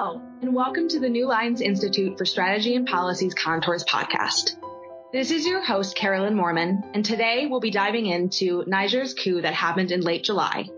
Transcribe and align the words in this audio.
Hello, 0.00 0.22
and 0.42 0.54
welcome 0.54 0.86
to 0.86 1.00
the 1.00 1.08
New 1.08 1.26
Lines 1.26 1.60
Institute 1.60 2.16
for 2.16 2.24
Strategy 2.24 2.76
and 2.76 2.86
Policy's 2.86 3.34
Contours 3.34 3.82
podcast. 3.82 4.54
This 5.12 5.32
is 5.32 5.44
your 5.44 5.60
host, 5.60 5.96
Carolyn 5.96 6.36
Moorman, 6.36 6.88
and 6.94 7.04
today 7.04 7.48
we'll 7.50 7.58
be 7.58 7.72
diving 7.72 8.06
into 8.06 8.62
Niger's 8.68 9.12
coup 9.12 9.42
that 9.42 9.54
happened 9.54 9.90
in 9.90 10.00
late 10.02 10.22
July, 10.22 10.68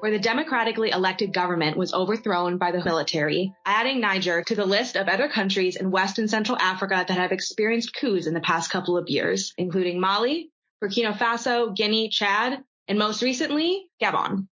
where 0.00 0.10
the 0.10 0.18
democratically 0.18 0.88
elected 0.88 1.34
government 1.34 1.76
was 1.76 1.92
overthrown 1.92 2.56
by 2.56 2.72
the 2.72 2.82
military, 2.82 3.52
adding 3.66 4.00
Niger 4.00 4.42
to 4.44 4.54
the 4.54 4.64
list 4.64 4.96
of 4.96 5.08
other 5.08 5.28
countries 5.28 5.76
in 5.76 5.90
West 5.90 6.18
and 6.18 6.30
Central 6.30 6.56
Africa 6.58 7.04
that 7.06 7.18
have 7.18 7.32
experienced 7.32 7.94
coups 7.94 8.26
in 8.26 8.32
the 8.32 8.40
past 8.40 8.70
couple 8.70 8.96
of 8.96 9.10
years, 9.10 9.52
including 9.58 10.00
Mali, 10.00 10.48
Burkina 10.82 11.14
Faso, 11.14 11.76
Guinea, 11.76 12.08
Chad, 12.08 12.64
and 12.88 12.98
most 12.98 13.20
recently, 13.20 13.90
Gabon. 14.02 14.48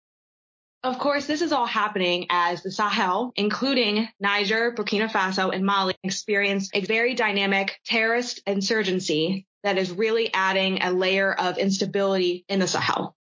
Of 0.84 0.98
course, 0.98 1.26
this 1.26 1.42
is 1.42 1.52
all 1.52 1.66
happening 1.66 2.26
as 2.28 2.64
the 2.64 2.72
Sahel, 2.72 3.32
including 3.36 4.08
Niger, 4.18 4.72
Burkina 4.72 5.08
Faso, 5.08 5.54
and 5.54 5.64
Mali, 5.64 5.94
experience 6.02 6.70
a 6.74 6.80
very 6.80 7.14
dynamic 7.14 7.78
terrorist 7.84 8.42
insurgency 8.48 9.46
that 9.62 9.78
is 9.78 9.92
really 9.92 10.34
adding 10.34 10.82
a 10.82 10.90
layer 10.90 11.32
of 11.32 11.58
instability 11.58 12.44
in 12.48 12.58
the 12.58 12.66
Sahel. 12.66 13.14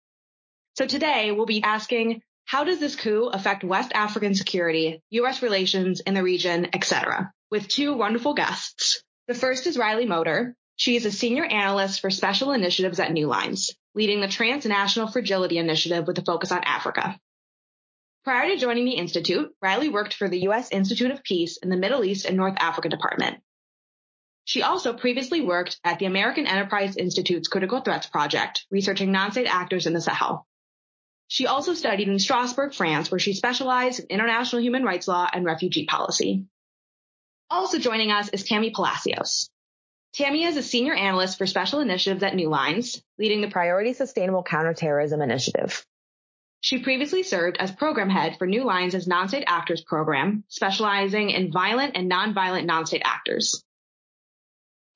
So 0.78 0.86
today 0.86 1.32
we'll 1.32 1.44
be 1.44 1.62
asking, 1.62 2.22
how 2.46 2.64
does 2.64 2.80
this 2.80 2.96
coup 2.96 3.26
affect 3.26 3.62
West 3.62 3.92
African 3.92 4.34
security, 4.34 5.02
U.S. 5.10 5.42
relations 5.42 6.00
in 6.00 6.14
the 6.14 6.22
region, 6.22 6.68
etc., 6.72 7.30
with 7.50 7.68
two 7.68 7.92
wonderful 7.92 8.32
guests. 8.32 9.02
The 9.28 9.34
first 9.34 9.66
is 9.66 9.76
Riley 9.76 10.06
Moeder. 10.06 10.54
She 10.76 10.96
is 10.96 11.04
a 11.04 11.12
senior 11.12 11.44
analyst 11.44 12.00
for 12.00 12.08
special 12.08 12.52
initiatives 12.52 13.00
at 13.00 13.12
New 13.12 13.26
Lines, 13.26 13.76
leading 13.94 14.22
the 14.22 14.28
Transnational 14.28 15.08
Fragility 15.08 15.58
Initiative 15.58 16.06
with 16.06 16.16
a 16.16 16.22
focus 16.22 16.52
on 16.52 16.64
Africa. 16.64 17.20
Prior 18.22 18.48
to 18.48 18.56
joining 18.58 18.84
the 18.84 18.96
Institute, 18.96 19.54
Riley 19.62 19.88
worked 19.88 20.12
for 20.14 20.28
the 20.28 20.40
U.S. 20.40 20.70
Institute 20.70 21.10
of 21.10 21.24
Peace 21.24 21.56
in 21.56 21.70
the 21.70 21.76
Middle 21.76 22.04
East 22.04 22.26
and 22.26 22.36
North 22.36 22.56
Africa 22.58 22.90
Department. 22.90 23.38
She 24.44 24.62
also 24.62 24.92
previously 24.92 25.40
worked 25.40 25.80
at 25.84 25.98
the 25.98 26.04
American 26.04 26.46
Enterprise 26.46 26.96
Institute's 26.96 27.48
Critical 27.48 27.80
Threats 27.80 28.08
Project, 28.08 28.66
researching 28.70 29.10
non-state 29.10 29.46
actors 29.46 29.86
in 29.86 29.94
the 29.94 30.00
Sahel. 30.00 30.46
She 31.28 31.46
also 31.46 31.72
studied 31.72 32.08
in 32.08 32.18
Strasbourg, 32.18 32.74
France, 32.74 33.10
where 33.10 33.20
she 33.20 33.32
specialized 33.32 34.00
in 34.00 34.06
international 34.08 34.60
human 34.60 34.82
rights 34.82 35.08
law 35.08 35.28
and 35.32 35.44
refugee 35.44 35.86
policy. 35.86 36.44
Also 37.48 37.78
joining 37.78 38.10
us 38.10 38.28
is 38.28 38.44
Tammy 38.44 38.70
Palacios. 38.70 39.48
Tammy 40.12 40.44
is 40.44 40.56
a 40.56 40.62
senior 40.62 40.94
analyst 40.94 41.38
for 41.38 41.46
special 41.46 41.80
initiatives 41.80 42.22
at 42.22 42.34
New 42.34 42.48
Lines, 42.48 43.00
leading 43.18 43.40
the 43.40 43.50
Priority 43.50 43.92
Sustainable 43.92 44.42
Counterterrorism 44.42 45.22
Initiative. 45.22 45.86
She 46.62 46.82
previously 46.82 47.22
served 47.22 47.56
as 47.56 47.72
program 47.72 48.10
head 48.10 48.36
for 48.36 48.46
New 48.46 48.64
Lines' 48.64 49.06
Non-State 49.06 49.44
Actors 49.46 49.82
program, 49.82 50.44
specializing 50.48 51.30
in 51.30 51.50
violent 51.50 51.96
and 51.96 52.10
nonviolent 52.10 52.66
non-state 52.66 53.02
actors. 53.02 53.64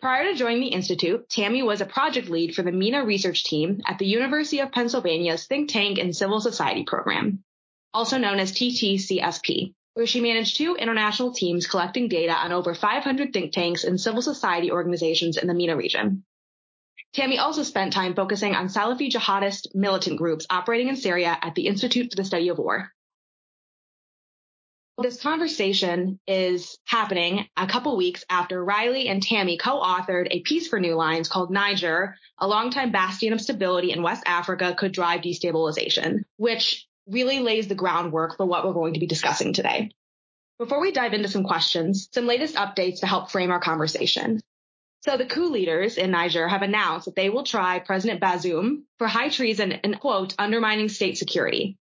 Prior 0.00 0.24
to 0.24 0.38
joining 0.38 0.60
the 0.60 0.68
Institute, 0.68 1.26
Tammy 1.30 1.62
was 1.62 1.80
a 1.80 1.86
project 1.86 2.28
lead 2.28 2.54
for 2.54 2.62
the 2.62 2.70
MENA 2.70 3.06
research 3.06 3.44
team 3.44 3.80
at 3.86 3.98
the 3.98 4.06
University 4.06 4.60
of 4.60 4.72
Pennsylvania's 4.72 5.46
Think 5.46 5.70
Tank 5.70 5.98
and 5.98 6.14
Civil 6.14 6.42
Society 6.42 6.84
program, 6.84 7.42
also 7.94 8.18
known 8.18 8.38
as 8.38 8.52
TTCSP, 8.52 9.72
where 9.94 10.06
she 10.06 10.20
managed 10.20 10.58
two 10.58 10.76
international 10.76 11.32
teams 11.32 11.66
collecting 11.66 12.08
data 12.08 12.34
on 12.34 12.52
over 12.52 12.74
500 12.74 13.32
think 13.32 13.54
tanks 13.54 13.84
and 13.84 13.98
civil 13.98 14.20
society 14.20 14.70
organizations 14.70 15.38
in 15.38 15.48
the 15.48 15.54
MENA 15.54 15.76
region. 15.76 16.24
Tammy 17.12 17.38
also 17.38 17.62
spent 17.62 17.92
time 17.92 18.14
focusing 18.14 18.54
on 18.54 18.68
Salafi 18.68 19.10
jihadist 19.10 19.74
militant 19.74 20.18
groups 20.18 20.46
operating 20.50 20.88
in 20.88 20.96
Syria 20.96 21.36
at 21.40 21.54
the 21.54 21.66
Institute 21.66 22.10
for 22.10 22.16
the 22.16 22.24
Study 22.24 22.48
of 22.48 22.58
War. 22.58 22.92
This 24.96 25.20
conversation 25.20 26.20
is 26.26 26.78
happening 26.86 27.48
a 27.56 27.66
couple 27.66 27.96
weeks 27.96 28.24
after 28.30 28.64
Riley 28.64 29.08
and 29.08 29.20
Tammy 29.20 29.58
co-authored 29.58 30.28
a 30.30 30.40
piece 30.40 30.68
for 30.68 30.78
New 30.78 30.94
Lines 30.94 31.28
called 31.28 31.50
Niger, 31.50 32.16
a 32.38 32.46
longtime 32.46 32.92
bastion 32.92 33.32
of 33.32 33.40
stability 33.40 33.90
in 33.90 34.02
West 34.04 34.22
Africa 34.24 34.74
could 34.78 34.92
drive 34.92 35.22
destabilization, 35.22 36.22
which 36.36 36.86
really 37.08 37.40
lays 37.40 37.66
the 37.66 37.74
groundwork 37.74 38.36
for 38.36 38.46
what 38.46 38.64
we're 38.64 38.72
going 38.72 38.94
to 38.94 39.00
be 39.00 39.08
discussing 39.08 39.52
today. 39.52 39.90
Before 40.58 40.80
we 40.80 40.92
dive 40.92 41.12
into 41.12 41.28
some 41.28 41.42
questions, 41.42 42.08
some 42.12 42.26
latest 42.26 42.54
updates 42.54 43.00
to 43.00 43.06
help 43.06 43.32
frame 43.32 43.50
our 43.50 43.58
conversation. 43.58 44.40
So 45.06 45.18
the 45.18 45.26
coup 45.26 45.50
leaders 45.50 45.98
in 45.98 46.12
Niger 46.12 46.48
have 46.48 46.62
announced 46.62 47.04
that 47.04 47.14
they 47.14 47.28
will 47.28 47.44
try 47.44 47.78
President 47.78 48.22
Bazoum 48.22 48.84
for 48.96 49.06
high 49.06 49.28
treason 49.28 49.72
and 49.72 50.00
quote, 50.00 50.34
undermining 50.38 50.88
state 50.88 51.18
security. 51.18 51.76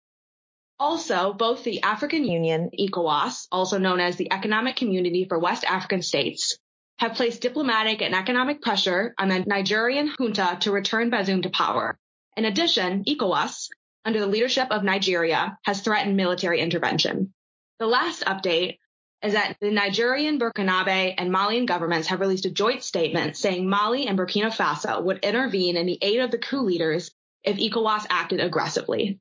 Also, 0.79 1.33
both 1.33 1.65
the 1.65 1.81
African 1.81 2.23
Union, 2.23 2.69
ECOWAS, 2.79 3.47
also 3.51 3.77
known 3.77 3.99
as 3.99 4.15
the 4.15 4.31
Economic 4.31 4.77
Community 4.77 5.25
for 5.27 5.37
West 5.37 5.65
African 5.65 6.01
States, 6.01 6.57
have 6.99 7.15
placed 7.15 7.41
diplomatic 7.41 8.01
and 8.01 8.15
economic 8.15 8.61
pressure 8.61 9.13
on 9.17 9.27
the 9.27 9.39
Nigerian 9.39 10.13
junta 10.17 10.57
to 10.61 10.71
return 10.71 11.11
Bazoum 11.11 11.43
to 11.43 11.49
power. 11.49 11.97
In 12.37 12.45
addition, 12.45 13.03
ECOWAS, 13.03 13.67
under 14.05 14.21
the 14.21 14.27
leadership 14.27 14.69
of 14.71 14.85
Nigeria, 14.85 15.57
has 15.65 15.81
threatened 15.81 16.15
military 16.15 16.61
intervention. 16.61 17.33
The 17.79 17.87
last 17.87 18.23
update 18.23 18.77
is 19.21 19.33
that 19.33 19.57
the 19.59 19.71
Nigerian, 19.71 20.39
Burkinabe, 20.39 21.13
and 21.17 21.31
Malian 21.31 21.65
governments 21.65 22.07
have 22.07 22.21
released 22.21 22.45
a 22.45 22.51
joint 22.51 22.83
statement 22.83 23.35
saying 23.35 23.69
Mali 23.69 24.07
and 24.07 24.17
Burkina 24.17 24.49
Faso 24.55 25.03
would 25.03 25.19
intervene 25.19 25.75
in 25.75 25.85
the 25.85 25.99
aid 26.01 26.19
of 26.19 26.31
the 26.31 26.37
coup 26.37 26.61
leaders 26.61 27.11
if 27.43 27.57
ECOWAS 27.57 28.05
acted 28.09 28.39
aggressively. 28.39 29.19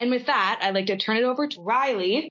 And 0.00 0.10
with 0.10 0.26
that, 0.26 0.60
I'd 0.62 0.74
like 0.74 0.86
to 0.86 0.96
turn 0.96 1.16
it 1.16 1.24
over 1.24 1.48
to 1.48 1.60
Riley. 1.60 2.30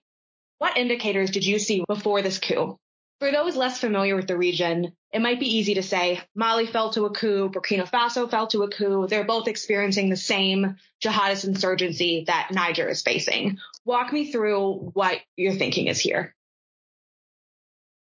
What 0.60 0.78
indicators 0.78 1.32
did 1.32 1.46
you 1.46 1.60
see 1.60 1.84
before 1.88 2.22
this 2.22 2.40
coup? 2.40 2.78
For 3.20 3.32
those 3.32 3.56
less 3.56 3.80
familiar 3.80 4.16
with 4.16 4.28
the 4.28 4.38
region, 4.38 4.94
it 5.12 5.22
might 5.22 5.40
be 5.40 5.58
easy 5.58 5.74
to 5.76 5.84
say 5.84 6.22
Mali 6.36 6.68
fell 6.68 6.92
to 6.92 7.06
a 7.06 7.10
coup, 7.10 7.50
Burkina 7.50 7.90
Faso 7.90 8.30
fell 8.30 8.48
to 8.48 8.64
a 8.64 8.70
coup. 8.70 9.08
They're 9.08 9.26
both 9.26 9.48
experiencing 9.48 10.10
the 10.10 10.16
same 10.16 10.76
jihadist 11.04 11.46
insurgency 11.46 12.26
that 12.28 12.50
Niger 12.52 12.88
is 12.88 13.02
facing. 13.02 13.58
Walk 13.86 14.14
me 14.14 14.32
through 14.32 14.92
what 14.94 15.20
your 15.36 15.54
thinking 15.54 15.88
is 15.88 16.00
here. 16.00 16.36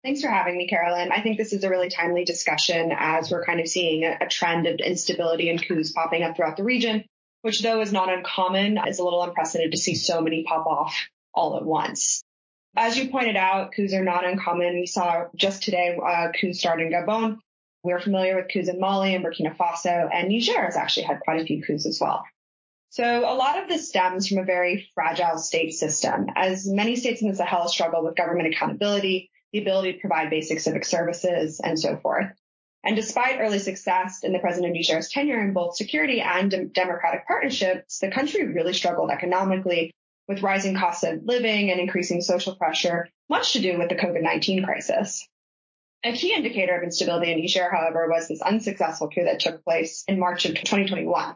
Thanks 0.06 0.20
for 0.20 0.28
having 0.28 0.56
me, 0.56 0.68
Carolyn. 0.68 1.10
I 1.10 1.20
think 1.20 1.36
this 1.36 1.52
is 1.52 1.64
a 1.64 1.68
really 1.68 1.88
timely 1.88 2.24
discussion 2.24 2.92
as 2.96 3.28
we're 3.28 3.44
kind 3.44 3.58
of 3.58 3.66
seeing 3.66 4.04
a, 4.04 4.18
a 4.20 4.28
trend 4.28 4.68
of 4.68 4.78
instability 4.78 5.50
and 5.50 5.60
coups 5.60 5.90
popping 5.90 6.22
up 6.22 6.36
throughout 6.36 6.56
the 6.56 6.62
region, 6.62 7.04
which 7.42 7.60
though 7.60 7.80
is 7.80 7.92
not 7.92 8.08
uncommon, 8.08 8.78
is 8.86 9.00
a 9.00 9.02
little 9.02 9.24
unprecedented 9.24 9.72
to 9.72 9.78
see 9.78 9.96
so 9.96 10.20
many 10.20 10.44
pop 10.44 10.64
off 10.64 10.96
all 11.34 11.56
at 11.56 11.64
once. 11.64 12.22
As 12.76 12.96
you 12.96 13.08
pointed 13.08 13.34
out, 13.34 13.72
coups 13.72 13.92
are 13.94 14.04
not 14.04 14.24
uncommon. 14.24 14.78
We 14.78 14.86
saw 14.86 15.24
just 15.34 15.64
today 15.64 15.98
uh, 16.00 16.28
coups 16.40 16.60
start 16.60 16.80
in 16.80 16.92
Gabon. 16.92 17.38
We're 17.82 17.98
familiar 17.98 18.36
with 18.36 18.52
coups 18.52 18.68
in 18.68 18.78
Mali 18.78 19.12
and 19.12 19.24
Burkina 19.24 19.56
Faso, 19.56 20.08
and 20.12 20.28
Niger 20.28 20.64
has 20.66 20.76
actually 20.76 21.06
had 21.06 21.18
quite 21.18 21.42
a 21.42 21.44
few 21.44 21.64
coups 21.64 21.84
as 21.84 21.98
well. 22.00 22.24
So 22.90 23.04
a 23.28 23.34
lot 23.34 23.60
of 23.60 23.68
this 23.68 23.88
stems 23.88 24.28
from 24.28 24.38
a 24.38 24.44
very 24.44 24.88
fragile 24.94 25.38
state 25.38 25.72
system, 25.72 26.26
as 26.36 26.64
many 26.64 26.94
states 26.94 27.22
in 27.22 27.28
the 27.28 27.34
Sahel 27.34 27.66
struggle 27.66 28.04
with 28.04 28.14
government 28.14 28.54
accountability, 28.54 29.30
the 29.56 29.62
ability 29.62 29.94
to 29.94 29.98
provide 30.00 30.28
basic 30.28 30.60
civic 30.60 30.84
services, 30.84 31.60
and 31.60 31.78
so 31.78 31.96
forth. 31.96 32.26
And 32.84 32.94
despite 32.94 33.40
early 33.40 33.58
success 33.58 34.22
in 34.22 34.32
the 34.32 34.38
president 34.38 34.74
Niger's 34.74 35.08
tenure 35.08 35.42
in 35.42 35.54
both 35.54 35.76
security 35.76 36.20
and 36.20 36.50
de- 36.50 36.66
democratic 36.66 37.26
partnerships, 37.26 37.98
the 37.98 38.10
country 38.10 38.46
really 38.46 38.74
struggled 38.74 39.10
economically 39.10 39.92
with 40.28 40.42
rising 40.42 40.76
costs 40.76 41.04
of 41.04 41.24
living 41.24 41.70
and 41.70 41.80
increasing 41.80 42.20
social 42.20 42.54
pressure, 42.54 43.08
much 43.30 43.54
to 43.54 43.60
do 43.60 43.78
with 43.78 43.88
the 43.88 43.96
COVID-19 43.96 44.64
crisis. 44.64 45.26
A 46.04 46.12
key 46.12 46.34
indicator 46.34 46.76
of 46.76 46.84
instability 46.84 47.32
in 47.32 47.40
Niger, 47.40 47.70
however, 47.70 48.08
was 48.10 48.28
this 48.28 48.42
unsuccessful 48.42 49.08
coup 49.08 49.24
that 49.24 49.40
took 49.40 49.64
place 49.64 50.04
in 50.06 50.20
March 50.20 50.44
of 50.44 50.54
2021. 50.54 51.34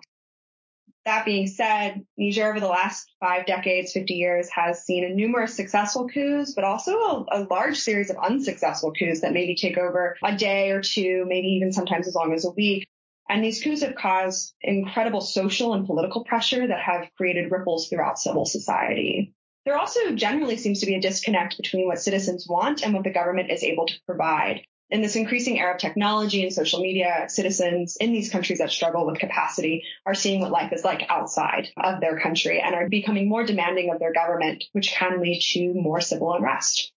That 1.06 1.24
being 1.24 1.46
said, 1.46 2.04
Niger 2.18 2.50
over 2.50 2.60
the 2.60 2.68
last 2.68 3.10
five 3.20 3.46
decades, 3.46 3.92
50 3.92 4.14
years 4.14 4.50
has 4.50 4.84
seen 4.84 5.04
a 5.04 5.14
numerous 5.14 5.54
successful 5.54 6.08
coups, 6.08 6.52
but 6.52 6.64
also 6.64 6.92
a, 6.92 7.24
a, 7.32 7.46
large 7.50 7.78
series 7.78 8.10
of 8.10 8.18
unsuccessful 8.18 8.92
coups 8.92 9.22
that 9.22 9.32
maybe 9.32 9.54
take 9.54 9.78
over 9.78 10.16
a 10.22 10.36
day 10.36 10.70
or 10.70 10.82
two, 10.82 11.24
maybe 11.26 11.48
even 11.48 11.72
sometimes 11.72 12.06
as 12.06 12.14
long 12.14 12.34
as 12.34 12.44
a 12.44 12.50
week. 12.50 12.86
And 13.30 13.42
these 13.42 13.62
coups 13.62 13.82
have 13.82 13.94
caused 13.94 14.54
incredible 14.60 15.22
social 15.22 15.72
and 15.72 15.86
political 15.86 16.24
pressure 16.24 16.66
that 16.66 16.80
have 16.80 17.08
created 17.16 17.50
ripples 17.50 17.88
throughout 17.88 18.18
civil 18.18 18.44
society. 18.44 19.32
There 19.64 19.78
also 19.78 20.14
generally 20.14 20.56
seems 20.56 20.80
to 20.80 20.86
be 20.86 20.96
a 20.96 21.00
disconnect 21.00 21.56
between 21.56 21.86
what 21.86 22.00
citizens 22.00 22.46
want 22.48 22.82
and 22.82 22.92
what 22.92 23.04
the 23.04 23.12
government 23.12 23.50
is 23.50 23.62
able 23.62 23.86
to 23.86 24.00
provide 24.06 24.62
in 24.90 25.02
this 25.02 25.16
increasing 25.16 25.58
era 25.60 25.74
of 25.74 25.80
technology 25.80 26.42
and 26.42 26.52
social 26.52 26.80
media, 26.80 27.26
citizens 27.28 27.96
in 28.00 28.12
these 28.12 28.30
countries 28.30 28.58
that 28.58 28.70
struggle 28.70 29.06
with 29.06 29.20
capacity 29.20 29.84
are 30.04 30.14
seeing 30.14 30.40
what 30.40 30.50
life 30.50 30.72
is 30.72 30.84
like 30.84 31.06
outside 31.08 31.68
of 31.76 32.00
their 32.00 32.18
country 32.18 32.60
and 32.60 32.74
are 32.74 32.88
becoming 32.88 33.28
more 33.28 33.44
demanding 33.44 33.90
of 33.90 34.00
their 34.00 34.12
government, 34.12 34.64
which 34.72 34.90
can 34.90 35.20
lead 35.20 35.40
to 35.52 35.72
more 35.74 36.00
civil 36.00 36.34
unrest. 36.34 36.92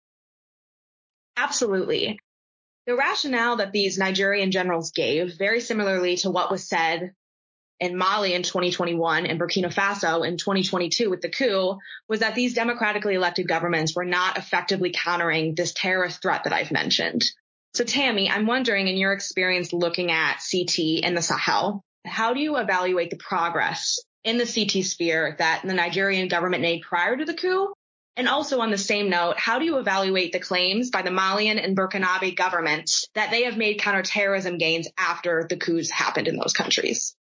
Absolutely. 1.36 2.18
The 2.86 2.96
rationale 2.96 3.56
that 3.56 3.72
these 3.72 3.98
Nigerian 3.98 4.50
generals 4.50 4.90
gave, 4.90 5.36
very 5.36 5.60
similarly 5.60 6.16
to 6.18 6.30
what 6.30 6.50
was 6.50 6.68
said 6.68 7.14
in 7.78 7.96
Mali 7.96 8.32
in 8.32 8.42
2021 8.42 9.26
and 9.26 9.40
Burkina 9.40 9.72
Faso 9.72 10.26
in 10.26 10.36
2022 10.36 11.10
with 11.10 11.20
the 11.20 11.28
coup 11.28 11.78
was 12.08 12.20
that 12.20 12.34
these 12.34 12.54
democratically 12.54 13.14
elected 13.14 13.48
governments 13.48 13.94
were 13.94 14.04
not 14.04 14.38
effectively 14.38 14.92
countering 14.92 15.54
this 15.54 15.72
terrorist 15.72 16.22
threat 16.22 16.44
that 16.44 16.52
I've 16.52 16.70
mentioned. 16.70 17.24
So 17.74 17.84
Tammy, 17.84 18.30
I'm 18.30 18.46
wondering 18.46 18.86
in 18.86 18.96
your 18.96 19.12
experience 19.12 19.72
looking 19.72 20.10
at 20.10 20.42
CT 20.50 20.78
in 21.02 21.14
the 21.14 21.22
Sahel, 21.22 21.82
how 22.04 22.34
do 22.34 22.40
you 22.40 22.58
evaluate 22.58 23.10
the 23.10 23.16
progress 23.16 23.98
in 24.24 24.36
the 24.36 24.46
CT 24.46 24.84
sphere 24.84 25.36
that 25.38 25.62
the 25.64 25.72
Nigerian 25.72 26.28
government 26.28 26.62
made 26.62 26.82
prior 26.82 27.16
to 27.16 27.24
the 27.24 27.34
coup? 27.34 27.72
And 28.14 28.28
also 28.28 28.60
on 28.60 28.70
the 28.70 28.76
same 28.76 29.08
note, 29.08 29.38
how 29.38 29.58
do 29.58 29.64
you 29.64 29.78
evaluate 29.78 30.32
the 30.32 30.38
claims 30.38 30.90
by 30.90 31.00
the 31.00 31.10
Malian 31.10 31.58
and 31.58 31.74
Burkinabe 31.74 32.36
governments 32.36 33.06
that 33.14 33.30
they 33.30 33.44
have 33.44 33.56
made 33.56 33.80
counterterrorism 33.80 34.58
gains 34.58 34.86
after 34.98 35.46
the 35.48 35.56
coups 35.56 35.90
happened 35.90 36.28
in 36.28 36.36
those 36.36 36.52
countries? 36.52 37.16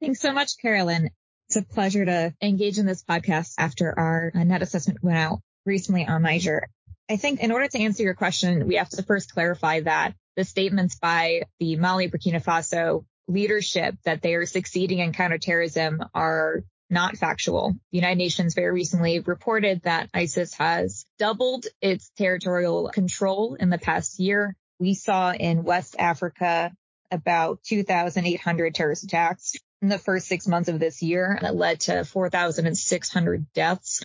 Thanks 0.00 0.20
so 0.20 0.32
much, 0.32 0.58
Carolyn. 0.62 1.10
It's 1.48 1.56
a 1.56 1.62
pleasure 1.62 2.04
to 2.04 2.32
engage 2.40 2.78
in 2.78 2.86
this 2.86 3.02
podcast 3.02 3.54
after 3.58 3.98
our 3.98 4.30
net 4.34 4.62
assessment 4.62 5.02
went 5.02 5.18
out 5.18 5.40
recently 5.66 6.06
on 6.06 6.22
Niger. 6.22 6.68
I 7.08 7.16
think 7.16 7.40
in 7.40 7.52
order 7.52 7.68
to 7.68 7.78
answer 7.78 8.02
your 8.02 8.14
question, 8.14 8.66
we 8.66 8.76
have 8.76 8.88
to 8.90 9.02
first 9.02 9.32
clarify 9.32 9.80
that 9.80 10.14
the 10.36 10.44
statements 10.44 10.96
by 10.96 11.42
the 11.60 11.76
Mali 11.76 12.08
Burkina 12.08 12.42
Faso 12.42 13.04
leadership 13.28 13.96
that 14.04 14.22
they 14.22 14.34
are 14.34 14.46
succeeding 14.46 14.98
in 14.98 15.12
counterterrorism 15.12 16.02
are 16.14 16.64
not 16.90 17.16
factual. 17.16 17.72
The 17.92 17.98
United 17.98 18.18
Nations 18.18 18.54
very 18.54 18.72
recently 18.72 19.20
reported 19.20 19.82
that 19.82 20.08
ISIS 20.14 20.54
has 20.54 21.04
doubled 21.18 21.66
its 21.80 22.10
territorial 22.16 22.90
control 22.90 23.54
in 23.54 23.70
the 23.70 23.78
past 23.78 24.18
year. 24.18 24.56
We 24.78 24.94
saw 24.94 25.32
in 25.32 25.64
West 25.64 25.96
Africa 25.98 26.72
about 27.10 27.62
2,800 27.64 28.74
terrorist 28.74 29.04
attacks 29.04 29.54
in 29.82 29.88
the 29.88 29.98
first 29.98 30.26
six 30.26 30.46
months 30.46 30.68
of 30.68 30.78
this 30.78 31.02
year 31.02 31.38
that 31.40 31.54
led 31.54 31.80
to 31.80 32.04
4,600 32.04 33.52
deaths. 33.52 34.02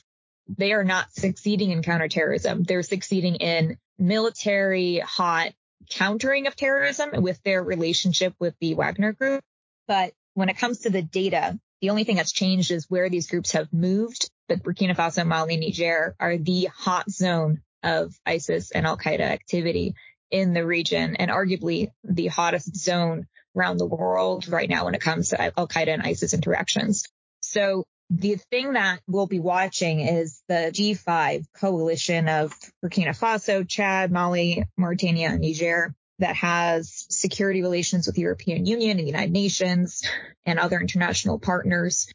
They 0.57 0.74
are 0.74 0.84
not 0.84 1.13
succeeding 1.13 1.72
in 1.72 1.84
counterterrorism. 1.84 2.63
They're 2.63 2.84
succeeding 2.84 3.36
in 3.36 3.78
military 3.98 5.00
hot 5.00 5.54
countering 5.90 6.48
of 6.48 6.56
terrorism 6.56 7.22
with 7.22 7.42
their 7.44 7.63
relationship 7.63 8.34
with 8.40 8.56
the 8.60 8.74
Wagner 8.74 9.13
group. 9.13 9.42
But 9.88 10.13
when 10.34 10.50
it 10.50 10.57
comes 10.57 10.80
to 10.80 10.90
the 10.90 11.01
data, 11.01 11.60
the 11.81 11.90
only 11.90 12.04
thing 12.04 12.16
that's 12.16 12.31
changed 12.31 12.72
is 12.72 12.90
where 12.90 13.10
these 13.10 13.28
groups 13.28 13.51
have 13.54 13.72
moved. 13.72 14.30
But 14.48 14.63
Burkina 14.63 14.96
Faso, 14.96 15.25
Mali, 15.25 15.57
Niger 15.57 16.16
are 16.19 16.38
the 16.38 16.69
hot 16.75 17.10
zone 17.10 17.62
of 17.84 18.13
ISIS 18.25 18.72
and 18.72 18.86
Al 18.86 18.98
Qaeda 18.98 19.22
activity 19.22 19.96
in 20.31 20.54
the 20.54 20.66
region 20.66 21.16
and 21.16 21.31
arguably 21.31 21.92
the 22.04 22.28
hottest 22.28 22.75
zone 22.75 23.28
around 23.56 23.78
the 23.78 23.86
world 23.86 24.48
right 24.48 24.69
now 24.69 24.86
when 24.86 24.96
it 24.96 25.01
comes 25.01 25.30
to 25.30 25.42
Al 25.42 25.68
Qaeda 25.68 25.94
and 25.94 26.04
ISIS 26.04 26.34
interactions. 26.34 27.06
So 27.42 27.86
the 28.09 28.38
thing 28.50 28.73
that 28.73 29.01
we'll 29.07 29.27
be 29.27 29.39
watching 29.39 30.00
is 30.00 30.41
the 30.47 30.71
G5 30.73 31.45
coalition 31.53 32.27
of 32.27 32.53
Burkina 32.83 33.17
Faso, 33.17 33.67
Chad, 33.67 34.11
Mali, 34.11 34.63
Mauritania, 34.77 35.29
and 35.29 35.41
Niger 35.41 35.94
that 36.17 36.35
has 36.35 37.06
security 37.09 37.61
relations 37.61 38.07
with 38.07 38.15
the 38.15 38.23
European 38.23 38.65
Union 38.65 38.91
and 38.91 39.00
the 39.00 39.11
United 39.11 39.31
Nations 39.31 40.03
and 40.45 40.59
other 40.59 40.79
international 40.79 41.39
partners. 41.39 42.11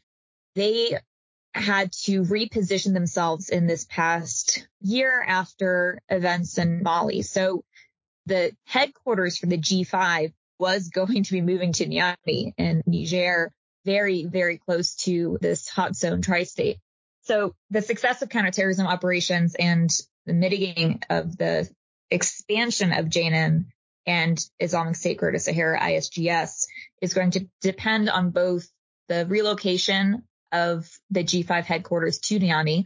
They 0.55 0.99
had 1.53 1.93
to 2.03 2.23
reposition 2.23 2.93
themselves 2.93 3.49
in 3.49 3.65
this 3.65 3.85
past 3.89 4.67
year 4.81 5.23
after 5.25 5.99
events 6.09 6.57
in 6.57 6.83
Mali. 6.83 7.21
So 7.21 7.63
the 8.25 8.51
headquarters 8.65 9.37
for 9.37 9.45
the 9.45 9.57
G5 9.57 10.33
was 10.59 10.89
going 10.93 11.23
to 11.23 11.31
be 11.31 11.41
moving 11.41 11.71
to 11.73 11.85
Niamey 11.85 12.53
in 12.57 12.83
Niger, 12.85 13.53
very, 13.85 14.25
very 14.25 14.57
close 14.57 14.95
to 14.95 15.37
this 15.41 15.69
hot 15.69 15.95
zone 15.95 16.21
tri-state. 16.21 16.79
So 17.23 17.55
the 17.69 17.81
success 17.81 18.21
of 18.21 18.29
counterterrorism 18.29 18.85
operations 18.85 19.55
and 19.55 19.89
the 20.25 20.33
mitigating 20.33 21.01
of 21.09 21.37
the 21.37 21.69
expansion 22.11 22.91
of 22.91 23.05
JNIM 23.05 23.65
and 24.05 24.39
Islamic 24.59 24.95
State 24.95 25.17
Greater 25.17 25.39
Sahara 25.39 25.79
ISGS 25.79 26.67
is 27.01 27.13
going 27.13 27.31
to 27.31 27.47
depend 27.61 28.09
on 28.09 28.31
both 28.31 28.67
the 29.07 29.25
relocation 29.25 30.23
of 30.51 30.89
the 31.09 31.23
G5 31.23 31.63
headquarters 31.63 32.19
to 32.19 32.39
Niamey. 32.39 32.85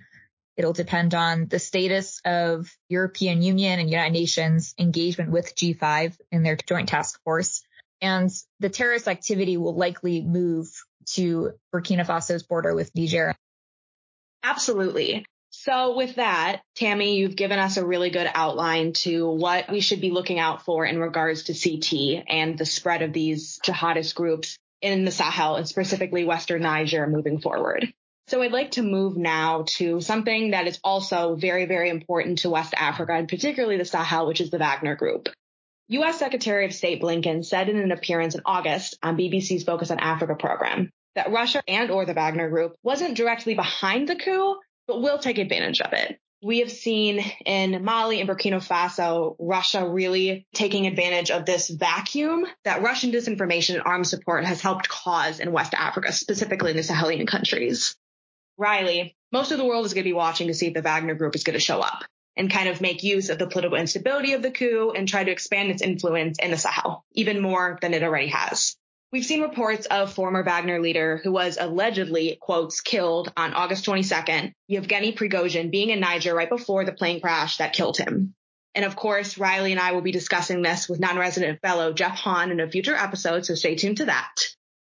It'll 0.57 0.73
depend 0.73 1.13
on 1.13 1.47
the 1.47 1.59
status 1.59 2.21
of 2.25 2.69
European 2.89 3.41
Union 3.41 3.79
and 3.79 3.89
United 3.89 4.13
Nations 4.13 4.73
engagement 4.77 5.31
with 5.31 5.55
G5 5.55 6.17
in 6.31 6.43
their 6.43 6.55
joint 6.55 6.89
task 6.89 7.21
force. 7.23 7.63
And 8.01 8.29
the 8.59 8.69
terrorist 8.69 9.07
activity 9.07 9.57
will 9.57 9.75
likely 9.75 10.21
move 10.21 10.69
to 11.13 11.51
Burkina 11.73 12.05
Faso's 12.05 12.43
border 12.43 12.75
with 12.75 12.91
Niger. 12.95 13.33
Absolutely. 14.43 15.25
So 15.51 15.95
with 15.97 16.15
that, 16.15 16.61
Tammy, 16.75 17.17
you've 17.17 17.35
given 17.35 17.59
us 17.59 17.77
a 17.77 17.85
really 17.85 18.11
good 18.11 18.29
outline 18.33 18.93
to 18.93 19.27
what 19.27 19.69
we 19.69 19.81
should 19.81 19.99
be 19.99 20.11
looking 20.11 20.39
out 20.39 20.63
for 20.63 20.85
in 20.85 20.99
regards 20.99 21.43
to 21.43 21.53
CT 21.53 22.23
and 22.27 22.57
the 22.57 22.65
spread 22.65 23.01
of 23.01 23.13
these 23.13 23.59
jihadist 23.65 24.15
groups 24.15 24.57
in 24.81 25.05
the 25.05 25.11
Sahel 25.11 25.55
and 25.55 25.67
specifically 25.67 26.23
Western 26.23 26.61
Niger 26.61 27.07
moving 27.07 27.41
forward. 27.41 27.91
So 28.27 28.43
I'd 28.43 28.51
like 28.51 28.71
to 28.71 28.83
move 28.83 29.17
now 29.17 29.65
to 29.77 30.01
something 30.01 30.51
that 30.51 30.67
is 30.67 30.79
also 30.83 31.35
very, 31.35 31.65
very 31.65 31.89
important 31.89 32.39
to 32.39 32.51
West 32.51 32.75
Africa 32.77 33.13
and 33.13 33.27
particularly 33.27 33.77
the 33.77 33.85
Sahel, 33.85 34.27
which 34.27 34.39
is 34.39 34.51
the 34.51 34.59
Wagner 34.59 34.95
Group. 34.95 35.29
U.S. 35.91 36.19
Secretary 36.19 36.65
of 36.65 36.73
State 36.73 37.01
Blinken 37.01 37.43
said 37.43 37.67
in 37.67 37.79
an 37.79 37.91
appearance 37.91 38.35
in 38.35 38.41
August 38.45 38.99
on 39.01 39.17
BBC's 39.17 39.63
Focus 39.63 39.89
on 39.89 39.97
Africa 39.97 40.35
program 40.35 40.91
that 41.15 41.31
Russia 41.31 41.63
and 41.67 41.89
or 41.89 42.05
the 42.05 42.13
Wagner 42.13 42.47
Group 42.47 42.75
wasn't 42.83 43.17
directly 43.17 43.55
behind 43.55 44.07
the 44.07 44.15
coup, 44.15 44.55
but 44.85 45.01
will 45.01 45.17
take 45.17 45.39
advantage 45.39 45.81
of 45.81 45.91
it. 45.93 46.19
We 46.43 46.59
have 46.59 46.71
seen 46.71 47.25
in 47.43 47.83
Mali 47.83 48.21
and 48.21 48.29
Burkina 48.29 48.65
Faso, 48.65 49.35
Russia 49.39 49.89
really 49.89 50.45
taking 50.53 50.85
advantage 50.85 51.31
of 51.31 51.47
this 51.47 51.69
vacuum 51.69 52.45
that 52.65 52.83
Russian 52.83 53.11
disinformation 53.11 53.73
and 53.73 53.83
arms 53.83 54.11
support 54.11 54.45
has 54.45 54.61
helped 54.61 54.87
cause 54.89 55.39
in 55.39 55.51
West 55.51 55.73
Africa, 55.73 56.11
specifically 56.11 56.69
in 56.69 56.77
the 56.77 56.83
Sahelian 56.83 57.27
countries. 57.27 57.95
Riley, 58.59 59.15
most 59.31 59.51
of 59.51 59.57
the 59.57 59.65
world 59.65 59.87
is 59.87 59.95
going 59.95 60.03
to 60.03 60.09
be 60.09 60.13
watching 60.13 60.47
to 60.47 60.53
see 60.53 60.67
if 60.67 60.75
the 60.75 60.83
Wagner 60.83 61.15
group 61.15 61.33
is 61.33 61.43
going 61.43 61.55
to 61.55 61.59
show 61.59 61.79
up 61.79 62.03
and 62.39 62.49
kind 62.49 62.69
of 62.69 62.79
make 62.79 63.03
use 63.03 63.29
of 63.29 63.37
the 63.37 63.47
political 63.47 63.77
instability 63.77 64.31
of 64.31 64.41
the 64.41 64.49
coup 64.49 64.93
and 64.95 65.07
try 65.07 65.23
to 65.23 65.31
expand 65.31 65.69
its 65.69 65.81
influence 65.81 66.39
in 66.39 66.51
the 66.51 66.57
Sahel, 66.57 67.03
even 67.11 67.41
more 67.41 67.77
than 67.81 67.93
it 67.93 68.01
already 68.01 68.27
has. 68.27 68.77
We've 69.11 69.25
seen 69.25 69.41
reports 69.41 69.87
of 69.87 70.13
former 70.13 70.43
Wagner 70.43 70.79
leader 70.79 71.19
who 71.21 71.33
was 71.33 71.57
allegedly, 71.59 72.37
quotes, 72.39 72.79
killed 72.79 73.33
on 73.35 73.53
August 73.53 73.85
22nd, 73.85 74.53
Yevgeny 74.67 75.13
Prigozhin 75.13 75.69
being 75.69 75.89
in 75.89 75.99
Niger 75.99 76.33
right 76.33 76.49
before 76.49 76.85
the 76.85 76.93
plane 76.93 77.19
crash 77.19 77.57
that 77.57 77.73
killed 77.73 77.97
him. 77.97 78.33
And 78.73 78.85
of 78.85 78.95
course, 78.95 79.37
Riley 79.37 79.71
and 79.71 79.81
I 79.81 79.91
will 79.91 80.01
be 80.01 80.11
discussing 80.11 80.61
this 80.61 80.87
with 80.87 80.99
non-resident 80.99 81.59
fellow 81.61 81.91
Jeff 81.91 82.15
Hawn 82.19 82.51
in 82.51 82.61
a 82.61 82.69
future 82.69 82.95
episode, 82.95 83.45
so 83.45 83.55
stay 83.55 83.75
tuned 83.75 83.97
to 83.97 84.05
that. 84.05 84.31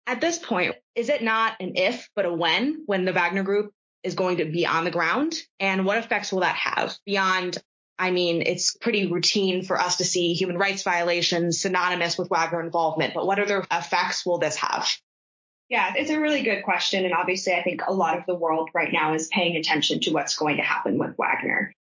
At 0.06 0.22
this 0.22 0.38
point, 0.38 0.76
is 0.94 1.10
it 1.10 1.24
not 1.24 1.56
an 1.60 1.74
if, 1.76 2.08
but 2.16 2.26
a 2.26 2.34
when, 2.34 2.84
when 2.86 3.06
the 3.06 3.14
Wagner 3.14 3.44
group 3.44 3.72
is 4.04 4.16
going 4.16 4.38
to 4.38 4.46
be 4.46 4.66
on 4.66 4.84
the 4.84 4.92
ground? 4.92 5.36
And 5.60 5.86
what 5.86 5.98
effects 5.98 6.32
will 6.32 6.42
that 6.42 6.56
have 6.56 6.98
beyond 7.06 7.58
I 8.02 8.10
mean, 8.10 8.42
it's 8.42 8.76
pretty 8.76 9.06
routine 9.06 9.64
for 9.64 9.80
us 9.80 9.98
to 9.98 10.04
see 10.04 10.34
human 10.34 10.58
rights 10.58 10.82
violations 10.82 11.62
synonymous 11.62 12.18
with 12.18 12.32
Wagner 12.32 12.60
involvement, 12.60 13.14
but 13.14 13.28
what 13.28 13.38
other 13.38 13.64
effects 13.72 14.26
will 14.26 14.40
this 14.40 14.56
have? 14.56 14.90
Yeah, 15.70 15.94
it's 15.96 16.10
a 16.10 16.20
really 16.20 16.42
good 16.42 16.64
question. 16.64 17.06
And 17.06 17.14
obviously, 17.14 17.54
I 17.54 17.62
think 17.62 17.82
a 17.86 17.94
lot 17.94 18.18
of 18.18 18.26
the 18.26 18.34
world 18.34 18.72
right 18.74 18.92
now 18.92 19.14
is 19.14 19.28
paying 19.28 19.56
attention 19.56 20.00
to 20.02 20.12
what's 20.14 20.36
going 20.36 20.58
to 20.58 20.64
happen 20.64 20.98
with 20.98 21.16
Wagner. 21.16 21.74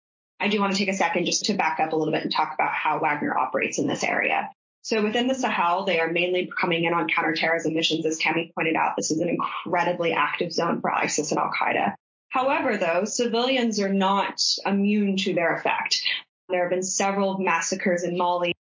I 0.41 0.49
do 0.49 0.59
want 0.59 0.73
to 0.73 0.77
take 0.77 0.89
a 0.89 0.93
second 0.93 1.25
just 1.25 1.45
to 1.45 1.53
back 1.53 1.79
up 1.79 1.93
a 1.93 1.95
little 1.95 2.13
bit 2.13 2.23
and 2.23 2.31
talk 2.31 2.53
about 2.53 2.73
how 2.73 2.99
Wagner 2.99 3.35
operates 3.35 3.79
in 3.79 3.87
this 3.87 4.03
area. 4.03 4.49
So 4.81 5.01
within 5.01 5.27
the 5.27 5.35
Sahel, 5.35 5.85
they 5.85 6.01
are 6.01 6.11
mainly 6.11 6.51
coming 6.59 6.83
in 6.83 6.93
on 6.93 7.07
counterterrorism 7.07 7.73
missions. 7.73 8.05
As 8.05 8.17
Tammy 8.17 8.51
pointed 8.55 8.75
out, 8.75 8.95
this 8.97 9.09
is 9.09 9.21
an 9.21 9.29
incredibly 9.29 10.11
active 10.11 10.51
zone 10.51 10.81
for 10.81 10.93
ISIS 10.93 11.31
and 11.31 11.39
Al 11.39 11.51
Qaeda. 11.51 11.95
However, 12.29 12.77
though, 12.77 13.05
civilians 13.05 13.79
are 13.79 13.93
not 13.93 14.41
immune 14.65 15.17
to 15.17 15.33
their 15.33 15.55
effect. 15.55 16.01
There 16.47 16.61
have 16.61 16.69
been 16.69 16.83
several 16.83 17.37
massacres 17.39 18.03
in 18.03 18.17
Mali. 18.17 18.53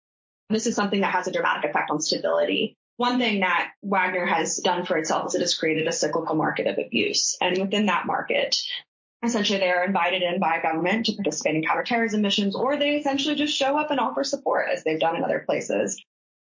This 0.51 0.67
is 0.67 0.77
something 0.77 1.01
that 1.01 1.13
has 1.13 1.27
a 1.27 1.33
dramatic 1.33 1.71
effect 1.71 1.91
on 1.91 2.01
stability. 2.01 2.77
One 2.97 3.19
thing 3.19 3.41
that 3.41 3.73
Wagner 3.83 4.25
has 4.25 4.57
done 4.57 4.87
for 4.87 4.97
itself 4.97 5.27
is 5.27 5.35
it 5.35 5.41
has 5.41 5.59
created 5.59 5.87
a 5.87 5.93
cyclical 5.93 6.35
market 6.35 6.67
of 6.67 6.79
abuse. 6.79 7.37
And 7.41 7.59
within 7.59 7.87
that 7.87 8.07
market, 8.07 8.57
essentially 9.23 9.59
they 9.59 9.71
are 9.71 9.85
invited 9.85 10.23
in 10.23 10.41
by 10.41 10.61
government 10.63 11.07
to 11.07 11.13
participate 11.13 11.57
in 11.57 11.65
counterterrorism 11.67 12.23
missions, 12.23 12.57
or 12.57 12.77
they 12.77 12.97
essentially 12.97 13.35
just 13.35 13.57
show 13.57 13.77
up 13.77 13.91
and 13.91 14.01
offer 14.01 14.25
support 14.25 14.69
as 14.73 14.85
they've 14.85 15.01
done 15.01 15.17
in 15.17 15.25
other 15.25 15.43
places. 15.45 16.01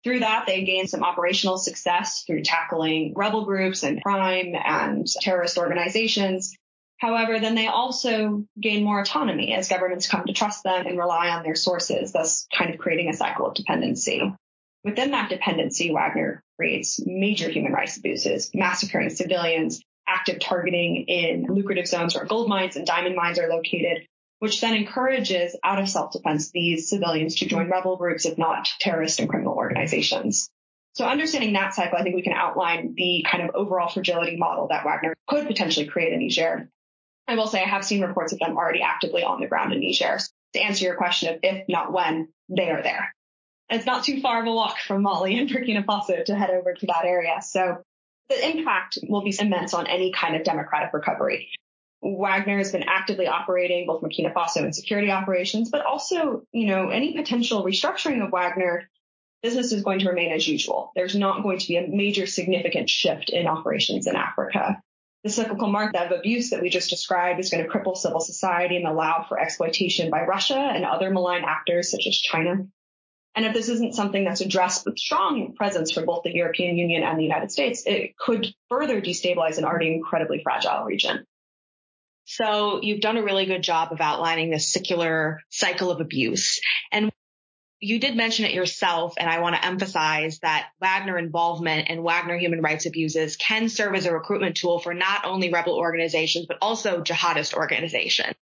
Through 0.03 0.19
that, 0.19 0.45
they 0.47 0.63
gain 0.63 0.87
some 0.87 1.03
operational 1.03 1.57
success 1.57 2.23
through 2.25 2.43
tackling 2.43 3.13
rebel 3.15 3.43
groups 3.45 3.83
and 3.83 4.01
crime 4.01 4.53
and 4.55 5.05
terrorist 5.21 5.57
organizations. 5.57 6.55
However, 6.99 7.39
then 7.39 7.55
they 7.55 7.67
also 7.67 8.45
gain 8.59 8.83
more 8.83 8.99
autonomy 8.99 9.53
as 9.53 9.69
governments 9.69 10.07
come 10.07 10.25
to 10.25 10.33
trust 10.33 10.63
them 10.63 10.85
and 10.85 10.97
rely 10.97 11.29
on 11.29 11.43
their 11.43 11.55
sources, 11.55 12.11
thus 12.11 12.45
kind 12.55 12.73
of 12.73 12.79
creating 12.79 13.09
a 13.09 13.13
cycle 13.13 13.47
of 13.47 13.53
dependency. 13.53 14.21
Within 14.83 15.11
that 15.11 15.29
dependency, 15.29 15.91
Wagner 15.91 16.43
creates 16.57 16.99
major 17.05 17.49
human 17.49 17.71
rights 17.71 17.97
abuses, 17.97 18.51
massacring 18.53 19.09
civilians, 19.09 19.81
active 20.07 20.39
targeting 20.39 21.05
in 21.07 21.45
lucrative 21.47 21.87
zones 21.87 22.15
where 22.15 22.25
gold 22.25 22.49
mines 22.49 22.75
and 22.75 22.85
diamond 22.85 23.15
mines 23.15 23.39
are 23.39 23.47
located, 23.47 24.05
which 24.39 24.59
then 24.59 24.75
encourages 24.75 25.55
out 25.63 25.79
of 25.79 25.89
self-defense 25.89 26.51
these 26.51 26.89
civilians 26.89 27.35
to 27.35 27.45
join 27.45 27.69
rebel 27.69 27.95
groups, 27.95 28.25
if 28.25 28.37
not 28.37 28.67
terrorist 28.79 29.19
and 29.19 29.29
criminal 29.29 29.53
organizations. 29.53 30.49
So 30.93 31.05
understanding 31.05 31.53
that 31.53 31.73
cycle, 31.73 31.97
I 31.97 32.03
think 32.03 32.15
we 32.15 32.23
can 32.23 32.33
outline 32.33 32.93
the 32.95 33.25
kind 33.29 33.43
of 33.43 33.55
overall 33.55 33.89
fragility 33.89 34.35
model 34.35 34.67
that 34.67 34.83
Wagner 34.83 35.13
could 35.27 35.47
potentially 35.47 35.85
create 35.85 36.11
in 36.11 36.19
Niger. 36.19 36.69
I 37.29 37.35
will 37.35 37.47
say 37.47 37.61
I 37.61 37.67
have 37.67 37.85
seen 37.85 38.01
reports 38.01 38.33
of 38.33 38.39
them 38.39 38.57
already 38.57 38.81
actively 38.81 39.23
on 39.23 39.39
the 39.39 39.47
ground 39.47 39.73
in 39.73 39.81
Niger. 39.81 40.19
To 40.53 40.59
answer 40.59 40.85
your 40.85 40.95
question 40.95 41.33
of 41.33 41.39
if 41.43 41.67
not 41.69 41.93
when, 41.93 42.29
they 42.49 42.71
are 42.71 42.81
there. 42.81 43.13
It's 43.69 43.85
not 43.85 44.03
too 44.03 44.19
far 44.19 44.41
of 44.41 44.47
a 44.47 44.51
walk 44.51 44.79
from 44.79 45.03
Mali 45.03 45.37
and 45.37 45.47
Burkina 45.47 45.85
Faso 45.85 46.25
to 46.25 46.35
head 46.35 46.49
over 46.49 46.73
to 46.73 46.85
that 46.87 47.05
area. 47.05 47.39
So 47.41 47.83
the 48.29 48.49
impact 48.49 48.97
will 49.07 49.23
be 49.23 49.35
immense 49.39 49.75
on 49.75 49.85
any 49.85 50.11
kind 50.11 50.35
of 50.35 50.43
democratic 50.43 50.91
recovery. 50.91 51.49
Wagner 52.01 52.57
has 52.57 52.71
been 52.71 52.85
actively 52.87 53.27
operating 53.27 53.85
both 53.85 54.01
Burkina 54.01 54.33
Faso 54.33 54.63
and 54.63 54.73
security 54.73 55.11
operations, 55.11 55.69
but 55.69 55.85
also, 55.85 56.43
you 56.51 56.65
know, 56.65 56.89
any 56.89 57.15
potential 57.15 57.63
restructuring 57.63 58.25
of 58.25 58.31
Wagner 58.31 58.89
business 59.43 59.71
is 59.71 59.83
going 59.83 59.99
to 59.99 60.09
remain 60.09 60.31
as 60.31 60.47
usual. 60.47 60.91
There's 60.95 61.15
not 61.15 61.43
going 61.43 61.59
to 61.59 61.67
be 61.67 61.77
a 61.77 61.87
major 61.87 62.25
significant 62.25 62.89
shift 62.89 63.29
in 63.29 63.47
operations 63.47 64.07
in 64.07 64.15
Africa. 64.15 64.81
The 65.23 65.29
cyclical 65.29 65.67
market 65.67 66.01
of 66.01 66.17
abuse 66.17 66.51
that 66.51 66.61
we 66.61 66.69
just 66.69 66.89
described 66.89 67.39
is 67.39 67.49
going 67.49 67.63
to 67.63 67.69
cripple 67.69 67.97
civil 67.97 68.21
society 68.21 68.77
and 68.77 68.87
allow 68.87 69.25
for 69.27 69.37
exploitation 69.37 70.09
by 70.09 70.23
Russia 70.23 70.57
and 70.57 70.85
other 70.85 71.11
malign 71.11 71.43
actors 71.45 71.91
such 71.91 72.07
as 72.07 72.15
China. 72.15 72.67
And 73.35 73.45
if 73.45 73.53
this 73.53 73.69
isn't 73.69 73.95
something 73.95 74.23
that's 74.23 74.41
addressed 74.41 74.85
with 74.85 74.97
strong 74.97 75.53
presence 75.55 75.91
from 75.91 76.05
both 76.05 76.23
the 76.23 76.33
European 76.33 76.77
Union 76.77 77.03
and 77.03 77.19
the 77.19 77.23
United 77.23 77.51
States, 77.51 77.83
it 77.85 78.17
could 78.17 78.47
further 78.69 79.01
destabilize 79.01 79.57
an 79.57 79.65
already 79.65 79.93
incredibly 79.93 80.41
fragile 80.41 80.83
region. 80.85 81.25
So 82.25 82.79
you've 82.81 83.01
done 83.01 83.17
a 83.17 83.23
really 83.23 83.45
good 83.45 83.63
job 83.63 83.91
of 83.91 84.01
outlining 84.01 84.51
this 84.51 84.71
secular 84.71 85.41
cycle 85.49 85.91
of 85.91 85.99
abuse. 85.99 86.61
And 86.91 87.11
you 87.81 87.99
did 87.99 88.15
mention 88.15 88.45
it 88.45 88.53
yourself, 88.53 89.13
and 89.17 89.29
I 89.29 89.39
want 89.39 89.55
to 89.55 89.65
emphasize 89.65 90.39
that 90.39 90.69
Wagner 90.81 91.17
involvement 91.17 91.87
and 91.89 92.03
Wagner 92.03 92.37
human 92.37 92.61
rights 92.61 92.85
abuses 92.85 93.37
can 93.37 93.69
serve 93.69 93.95
as 93.95 94.05
a 94.05 94.13
recruitment 94.13 94.57
tool 94.57 94.79
for 94.79 94.93
not 94.93 95.25
only 95.25 95.51
rebel 95.51 95.75
organizations, 95.75 96.45
but 96.45 96.57
also 96.61 97.01
jihadist 97.01 97.53
organizations. 97.53 98.35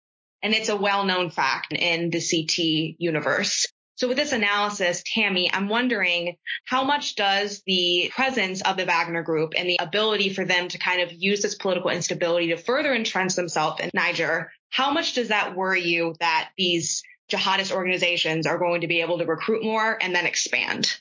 And 0.42 0.54
it's 0.54 0.68
a 0.68 0.76
well-known 0.76 1.30
fact 1.30 1.72
in 1.72 2.10
the 2.10 2.20
CT 2.20 2.96
universe. 2.98 3.66
So 3.96 4.08
with 4.08 4.16
this 4.16 4.32
analysis, 4.32 5.02
Tammy, 5.06 5.50
I'm 5.52 5.68
wondering 5.68 6.36
how 6.64 6.84
much 6.84 7.14
does 7.14 7.62
the 7.64 8.10
presence 8.14 8.60
of 8.60 8.76
the 8.76 8.84
Wagner 8.84 9.22
group 9.22 9.54
and 9.56 9.68
the 9.68 9.78
ability 9.80 10.34
for 10.34 10.44
them 10.44 10.68
to 10.68 10.78
kind 10.78 11.00
of 11.00 11.12
use 11.12 11.42
this 11.42 11.54
political 11.54 11.90
instability 11.90 12.48
to 12.48 12.56
further 12.56 12.92
entrench 12.92 13.34
themselves 13.36 13.80
in 13.80 13.90
Niger, 13.94 14.50
how 14.70 14.90
much 14.90 15.14
does 15.14 15.28
that 15.28 15.54
worry 15.54 15.82
you 15.82 16.14
that 16.18 16.50
these 16.58 17.02
jihadist 17.30 17.72
organizations 17.72 18.46
are 18.46 18.58
going 18.58 18.82
to 18.82 18.86
be 18.86 19.00
able 19.00 19.18
to 19.18 19.24
recruit 19.24 19.64
more 19.64 19.96
and 20.00 20.14
then 20.14 20.26
expand. 20.26 20.98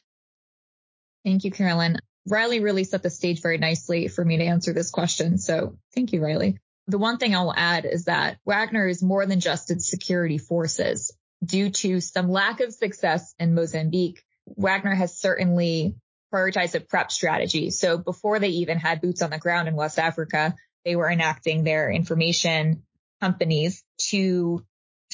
Thank 1.23 1.43
you, 1.43 1.51
Carolyn. 1.51 1.97
Riley 2.27 2.59
really 2.61 2.83
set 2.83 3.03
the 3.03 3.09
stage 3.09 3.41
very 3.41 3.57
nicely 3.57 4.07
for 4.07 4.23
me 4.23 4.37
to 4.37 4.43
answer 4.43 4.73
this 4.73 4.91
question. 4.91 5.37
So 5.37 5.77
thank 5.93 6.13
you, 6.13 6.23
Riley. 6.23 6.57
The 6.87 6.97
one 6.97 7.17
thing 7.17 7.35
I'll 7.35 7.53
add 7.55 7.85
is 7.85 8.05
that 8.05 8.37
Wagner 8.45 8.87
is 8.87 9.01
more 9.01 9.25
than 9.25 9.39
just 9.39 9.71
its 9.71 9.89
security 9.89 10.37
forces. 10.37 11.11
Due 11.43 11.69
to 11.69 11.99
some 11.99 12.29
lack 12.29 12.61
of 12.61 12.73
success 12.73 13.33
in 13.39 13.55
Mozambique, 13.55 14.23
Wagner 14.45 14.95
has 14.95 15.17
certainly 15.17 15.95
prioritized 16.33 16.75
a 16.75 16.79
prep 16.79 17.11
strategy. 17.11 17.69
So 17.69 17.97
before 17.97 18.39
they 18.39 18.49
even 18.49 18.79
had 18.79 19.01
boots 19.01 19.21
on 19.21 19.29
the 19.29 19.37
ground 19.37 19.67
in 19.67 19.75
West 19.75 19.99
Africa, 19.99 20.55
they 20.83 20.95
were 20.95 21.09
enacting 21.09 21.63
their 21.63 21.91
information 21.91 22.83
companies 23.21 23.83
to 24.09 24.65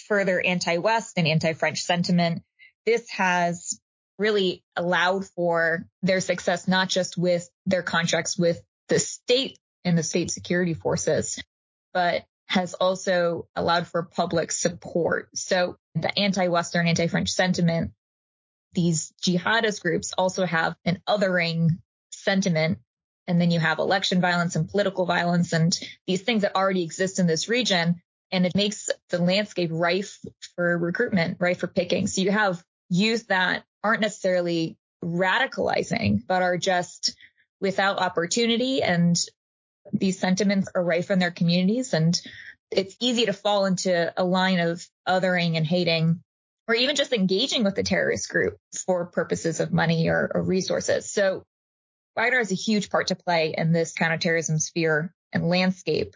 further 0.10 0.42
anti-West 0.46 1.14
and 1.18 1.28
anti-French 1.28 1.82
sentiment. 1.82 2.44
This 2.86 3.10
has 3.12 3.80
really 4.18 4.64
allowed 4.76 5.26
for 5.28 5.86
their 6.02 6.20
success, 6.20 6.68
not 6.68 6.90
just 6.90 7.18
with 7.18 7.50
their 7.66 7.84
contracts 7.84 8.38
with 8.38 8.62
the 8.90 9.00
state 9.00 9.58
and 9.86 9.98
the 9.98 10.04
state 10.04 10.32
security 10.32 10.74
forces, 10.74 11.42
but 11.94 12.26
has 12.48 12.74
also 12.74 13.48
allowed 13.56 13.88
for 13.88 14.04
public 14.04 14.52
support. 14.52 15.30
So 15.36 15.78
the 15.96 16.18
anti-Western, 16.20 16.88
anti-French 16.88 17.30
sentiment, 17.30 17.92
these 18.74 19.14
jihadist 19.24 19.82
groups 19.82 20.14
also 20.18 20.46
have 20.46 20.76
an 20.84 21.02
othering 21.08 21.80
sentiment. 22.12 22.80
And 23.28 23.40
then 23.40 23.52
you 23.52 23.60
have 23.60 23.78
election 23.78 24.22
violence 24.22 24.56
and 24.56 24.68
political 24.68 25.06
violence 25.06 25.54
and 25.54 25.78
these 26.08 26.24
things 26.24 26.42
that 26.42 26.56
already 26.56 26.84
exist 26.84 27.20
in 27.20 27.28
this 27.28 27.48
region 27.48 28.02
and 28.32 28.46
it 28.46 28.56
makes 28.56 28.90
the 29.10 29.20
landscape 29.20 29.70
rife 29.74 30.20
for 30.56 30.78
recruitment, 30.78 31.38
rife 31.40 31.60
for 31.60 31.68
picking. 31.68 32.08
So 32.08 32.22
you 32.22 32.32
have 32.32 32.64
youth 32.90 33.28
that 33.28 33.64
aren't 33.84 34.02
necessarily 34.02 34.78
radicalizing, 35.04 36.26
but 36.28 36.42
are 36.42 36.58
just 36.58 37.16
without 37.62 38.00
opportunity 38.00 38.82
and 38.82 39.18
these 39.92 40.20
sentiments 40.20 40.70
are 40.76 40.84
rife 40.84 41.10
in 41.12 41.20
their 41.20 41.32
communities. 41.32 41.94
And 41.94 42.20
it's 42.72 42.96
easy 43.00 43.26
to 43.26 43.34
fall 43.34 43.66
into 43.66 44.14
a 44.16 44.24
line 44.24 44.60
of 44.60 44.86
othering 45.08 45.58
and 45.58 45.66
hating 45.66 46.22
or 46.68 46.76
even 46.76 46.96
just 46.96 47.14
engaging 47.14 47.64
with 47.64 47.76
the 47.76 47.84
terrorist 47.84 48.30
group 48.30 48.58
for 48.86 49.08
purposes 49.08 49.60
of 49.60 49.74
money 49.74 50.08
or, 50.08 50.30
or 50.34 50.44
resources. 50.44 51.12
So 51.12 51.44
Wagner 52.16 52.38
has 52.38 52.52
a 52.52 52.56
huge 52.56 52.92
part 52.92 53.08
to 53.08 53.16
play 53.16 53.56
in 53.58 53.72
this 53.72 53.94
counterterrorism 53.94 54.60
sphere 54.60 55.14
and 55.34 55.50
landscape. 55.50 56.16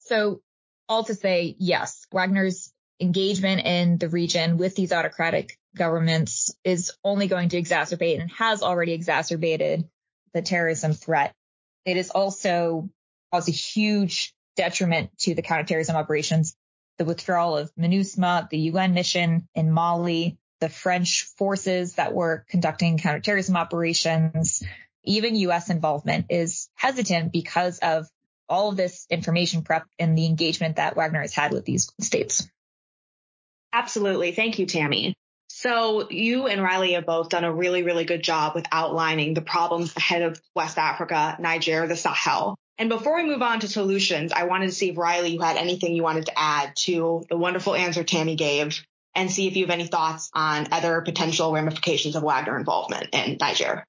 So 0.00 0.40
all 0.88 1.04
to 1.04 1.14
say, 1.14 1.56
yes, 1.58 2.06
Wagner's 2.12 2.72
engagement 3.00 3.62
in 3.64 3.98
the 3.98 4.08
region 4.08 4.56
with 4.56 4.74
these 4.74 4.92
autocratic 4.92 5.58
governments 5.76 6.54
is 6.64 6.92
only 7.04 7.28
going 7.28 7.50
to 7.50 7.60
exacerbate 7.60 8.20
and 8.20 8.30
has 8.32 8.62
already 8.62 8.92
exacerbated 8.92 9.88
the 10.32 10.42
terrorism 10.42 10.92
threat. 10.92 11.34
It 11.84 11.96
has 11.96 12.10
also 12.10 12.88
caused 13.32 13.48
a 13.48 13.52
huge 13.52 14.34
detriment 14.56 15.10
to 15.18 15.34
the 15.34 15.42
counterterrorism 15.42 15.96
operations. 15.96 16.56
The 16.98 17.04
withdrawal 17.04 17.58
of 17.58 17.70
MINUSMA, 17.78 18.48
the 18.48 18.58
UN 18.58 18.94
mission 18.94 19.48
in 19.54 19.70
Mali, 19.70 20.38
the 20.60 20.70
French 20.70 21.24
forces 21.36 21.94
that 21.94 22.14
were 22.14 22.46
conducting 22.48 22.96
counterterrorism 22.96 23.56
operations, 23.56 24.62
even 25.04 25.36
US 25.36 25.68
involvement 25.68 26.26
is 26.30 26.68
hesitant 26.74 27.32
because 27.32 27.78
of 27.78 28.08
all 28.48 28.68
of 28.68 28.76
this 28.76 29.06
information 29.10 29.62
prep 29.62 29.86
and 29.98 30.16
the 30.16 30.26
engagement 30.26 30.76
that 30.76 30.96
Wagner 30.96 31.20
has 31.20 31.34
had 31.34 31.52
with 31.52 31.64
these 31.64 31.92
states. 32.00 32.48
Absolutely. 33.72 34.32
Thank 34.32 34.58
you, 34.58 34.66
Tammy. 34.66 35.14
So 35.48 36.10
you 36.10 36.46
and 36.46 36.62
Riley 36.62 36.92
have 36.92 37.06
both 37.06 37.28
done 37.28 37.44
a 37.44 37.52
really, 37.52 37.82
really 37.82 38.04
good 38.04 38.22
job 38.22 38.54
with 38.54 38.66
outlining 38.70 39.34
the 39.34 39.40
problems 39.40 39.96
ahead 39.96 40.22
of 40.22 40.40
West 40.54 40.78
Africa, 40.78 41.36
Niger, 41.40 41.86
the 41.86 41.96
Sahel. 41.96 42.56
And 42.78 42.88
before 42.88 43.16
we 43.16 43.24
move 43.24 43.42
on 43.42 43.60
to 43.60 43.68
solutions, 43.68 44.32
I 44.32 44.44
wanted 44.44 44.66
to 44.66 44.72
see 44.72 44.90
if 44.90 44.98
Riley, 44.98 45.30
you 45.30 45.40
had 45.40 45.56
anything 45.56 45.94
you 45.94 46.02
wanted 46.02 46.26
to 46.26 46.38
add 46.38 46.76
to 46.76 47.24
the 47.30 47.36
wonderful 47.36 47.74
answer 47.74 48.04
Tammy 48.04 48.36
gave 48.36 48.84
and 49.14 49.32
see 49.32 49.46
if 49.46 49.56
you 49.56 49.64
have 49.64 49.72
any 49.72 49.86
thoughts 49.86 50.30
on 50.34 50.68
other 50.72 51.00
potential 51.00 51.52
ramifications 51.52 52.16
of 52.16 52.22
Wagner 52.22 52.58
involvement 52.58 53.08
in 53.12 53.38
Niger. 53.40 53.86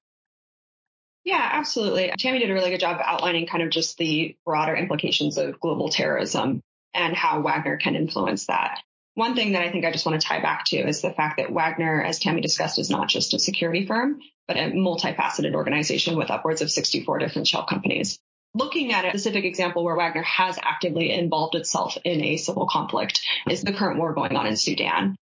Yeah, 1.28 1.46
absolutely. 1.52 2.10
Tammy 2.18 2.38
did 2.38 2.50
a 2.50 2.54
really 2.54 2.70
good 2.70 2.80
job 2.80 3.02
outlining 3.04 3.46
kind 3.46 3.62
of 3.62 3.68
just 3.68 3.98
the 3.98 4.34
broader 4.46 4.74
implications 4.74 5.36
of 5.36 5.60
global 5.60 5.90
terrorism 5.90 6.62
and 6.94 7.14
how 7.14 7.42
Wagner 7.42 7.76
can 7.76 7.96
influence 7.96 8.46
that. 8.46 8.80
One 9.12 9.34
thing 9.34 9.52
that 9.52 9.60
I 9.60 9.70
think 9.70 9.84
I 9.84 9.92
just 9.92 10.06
want 10.06 10.18
to 10.18 10.26
tie 10.26 10.40
back 10.40 10.64
to 10.68 10.78
is 10.78 11.02
the 11.02 11.12
fact 11.12 11.36
that 11.36 11.52
Wagner, 11.52 12.02
as 12.02 12.18
Tammy 12.18 12.40
discussed, 12.40 12.78
is 12.78 12.88
not 12.88 13.10
just 13.10 13.34
a 13.34 13.38
security 13.38 13.84
firm, 13.84 14.20
but 14.46 14.56
a 14.56 14.70
multifaceted 14.70 15.52
organization 15.52 16.16
with 16.16 16.30
upwards 16.30 16.62
of 16.62 16.70
64 16.70 17.18
different 17.18 17.46
shell 17.46 17.66
companies. 17.66 18.18
Looking 18.54 18.94
at 18.94 19.04
a 19.04 19.10
specific 19.10 19.44
example 19.44 19.84
where 19.84 19.96
Wagner 19.96 20.22
has 20.22 20.58
actively 20.62 21.12
involved 21.12 21.56
itself 21.56 21.98
in 22.04 22.24
a 22.24 22.38
civil 22.38 22.66
conflict 22.66 23.20
is 23.50 23.60
the 23.60 23.74
current 23.74 23.98
war 23.98 24.14
going 24.14 24.34
on 24.34 24.46
in 24.46 24.56
Sudan. 24.56 25.14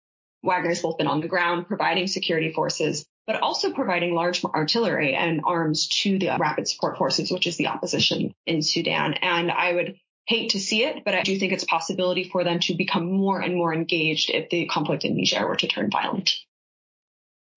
Wagner 0.44 0.68
has 0.68 0.82
both 0.82 0.98
been 0.98 1.08
on 1.08 1.20
the 1.20 1.26
ground 1.26 1.66
providing 1.66 2.06
security 2.06 2.52
forces 2.52 3.04
but 3.26 3.42
also 3.42 3.72
providing 3.72 4.14
large 4.14 4.44
artillery 4.44 5.14
and 5.14 5.42
arms 5.44 5.88
to 5.88 6.18
the 6.18 6.36
rapid 6.38 6.68
support 6.68 6.96
forces, 6.96 7.30
which 7.30 7.46
is 7.46 7.56
the 7.56 7.66
opposition 7.66 8.32
in 8.46 8.62
Sudan. 8.62 9.14
And 9.14 9.50
I 9.50 9.72
would 9.72 9.96
hate 10.26 10.50
to 10.50 10.60
see 10.60 10.84
it, 10.84 11.04
but 11.04 11.14
I 11.14 11.22
do 11.22 11.38
think 11.38 11.52
it's 11.52 11.64
a 11.64 11.68
possibility 11.68 12.24
for 12.24 12.44
them 12.44 12.60
to 12.60 12.74
become 12.74 13.10
more 13.10 13.40
and 13.40 13.54
more 13.54 13.72
engaged 13.72 14.30
if 14.30 14.50
the 14.50 14.66
conflict 14.66 15.04
in 15.04 15.16
Niger 15.16 15.46
were 15.46 15.56
to 15.56 15.68
turn 15.68 15.90
violent. 15.90 16.30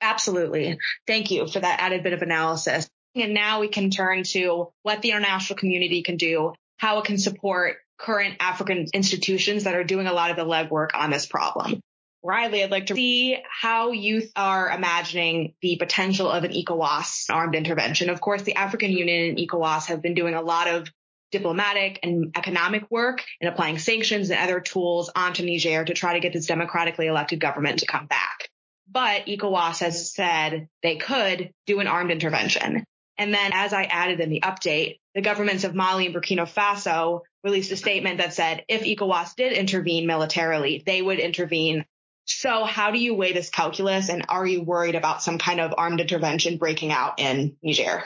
Absolutely. 0.01 0.77
Thank 1.07 1.31
you 1.31 1.47
for 1.47 1.59
that 1.59 1.81
added 1.81 2.03
bit 2.03 2.13
of 2.13 2.21
analysis. 2.21 2.87
And 3.15 3.33
now 3.33 3.59
we 3.59 3.67
can 3.67 3.89
turn 3.89 4.23
to 4.23 4.69
what 4.83 5.01
the 5.01 5.11
international 5.11 5.57
community 5.57 6.03
can 6.03 6.17
do, 6.17 6.53
how 6.77 6.99
it 6.99 7.05
can 7.05 7.17
support 7.17 7.77
current 7.97 8.37
African 8.39 8.87
institutions 8.93 9.65
that 9.65 9.75
are 9.75 9.83
doing 9.83 10.07
a 10.07 10.13
lot 10.13 10.31
of 10.31 10.37
the 10.37 10.45
legwork 10.45 10.89
on 10.93 11.09
this 11.09 11.25
problem. 11.25 11.81
Riley, 12.21 12.63
I'd 12.63 12.71
like 12.71 12.87
to 12.87 12.95
see 12.95 13.37
how 13.49 13.91
youth 13.91 14.31
are 14.35 14.69
imagining 14.69 15.53
the 15.61 15.77
potential 15.77 16.29
of 16.29 16.43
an 16.43 16.51
ECOWAS 16.51 17.29
armed 17.29 17.55
intervention. 17.55 18.09
Of 18.09 18.19
course, 18.19 18.41
the 18.41 18.55
African 18.55 18.91
Union 18.91 19.29
and 19.29 19.37
ECOWAS 19.37 19.85
have 19.85 20.01
been 20.01 20.15
doing 20.15 20.33
a 20.33 20.41
lot 20.41 20.67
of 20.67 20.91
diplomatic 21.31 21.99
and 22.03 22.31
economic 22.35 22.89
work 22.91 23.23
and 23.39 23.49
applying 23.49 23.77
sanctions 23.77 24.29
and 24.29 24.39
other 24.39 24.59
tools 24.59 25.09
onto 25.15 25.45
Niger 25.45 25.85
to 25.85 25.93
try 25.93 26.13
to 26.13 26.19
get 26.19 26.33
this 26.33 26.47
democratically 26.47 27.07
elected 27.07 27.39
government 27.39 27.79
to 27.79 27.85
come 27.85 28.07
back. 28.07 28.49
But 28.91 29.27
ECOWAS 29.27 29.79
has 29.79 30.13
said 30.13 30.67
they 30.81 30.97
could 30.97 31.51
do 31.67 31.79
an 31.79 31.87
armed 31.87 32.11
intervention. 32.11 32.83
And 33.17 33.33
then 33.33 33.51
as 33.53 33.73
I 33.73 33.83
added 33.83 34.19
in 34.19 34.29
the 34.29 34.41
update, 34.41 34.99
the 35.13 35.21
governments 35.21 35.63
of 35.63 35.75
Mali 35.75 36.07
and 36.07 36.15
Burkina 36.15 36.51
Faso 36.51 37.21
released 37.43 37.71
a 37.71 37.77
statement 37.77 38.17
that 38.17 38.33
said 38.33 38.63
if 38.67 38.81
ECOWAS 38.81 39.35
did 39.35 39.53
intervene 39.53 40.07
militarily, 40.07 40.83
they 40.85 41.01
would 41.01 41.19
intervene. 41.19 41.85
So 42.29 42.63
how 42.63 42.91
do 42.91 42.99
you 42.99 43.15
weigh 43.15 43.33
this 43.33 43.49
calculus? 43.49 44.09
And 44.09 44.25
are 44.29 44.45
you 44.45 44.61
worried 44.61 44.95
about 44.95 45.23
some 45.23 45.39
kind 45.39 45.59
of 45.59 45.73
armed 45.77 45.99
intervention 45.99 46.57
breaking 46.57 46.91
out 46.91 47.19
in 47.19 47.57
Niger? 47.63 48.03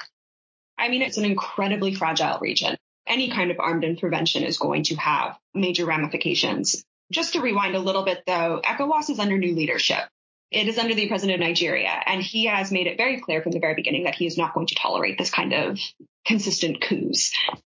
I 0.78 0.90
mean, 0.90 1.02
it's 1.02 1.18
an 1.18 1.26
incredibly 1.26 1.94
fragile 1.94 2.40
region. 2.40 2.78
Any 3.06 3.30
kind 3.30 3.52
of 3.52 3.60
armed 3.60 3.84
intervention 3.84 4.44
is 4.44 4.58
going 4.58 4.84
to 4.84 4.96
have 4.96 5.38
major 5.54 5.86
ramifications. 5.86 6.84
Just 7.12 7.34
to 7.34 7.42
rewind 7.42 7.76
a 7.76 7.80
little 7.80 8.06
bit 8.06 8.24
though, 8.26 8.62
ECOWAS 8.64 9.10
is 9.10 9.20
under 9.20 9.38
new 9.38 9.54
leadership. 9.54 10.04
It 10.52 10.68
is 10.68 10.78
under 10.78 10.96
the 10.96 11.08
president 11.08 11.42
of 11.42 11.48
Nigeria, 11.48 11.92
and 12.06 12.22
he 12.22 12.46
has 12.46 12.72
made 12.72 12.88
it 12.88 12.96
very 12.96 13.20
clear 13.20 13.42
from 13.42 13.52
the 13.52 13.60
very 13.60 13.74
beginning 13.74 14.04
that 14.04 14.16
he 14.16 14.28
is 14.28 14.38
not 14.38 14.54
going 14.54 14.68
to 14.68 14.76
tolerate 14.76 15.18
this 15.18 15.32
kind 15.32 15.52
of 15.52 15.80
consistent 16.26 16.80
coups 16.80 17.34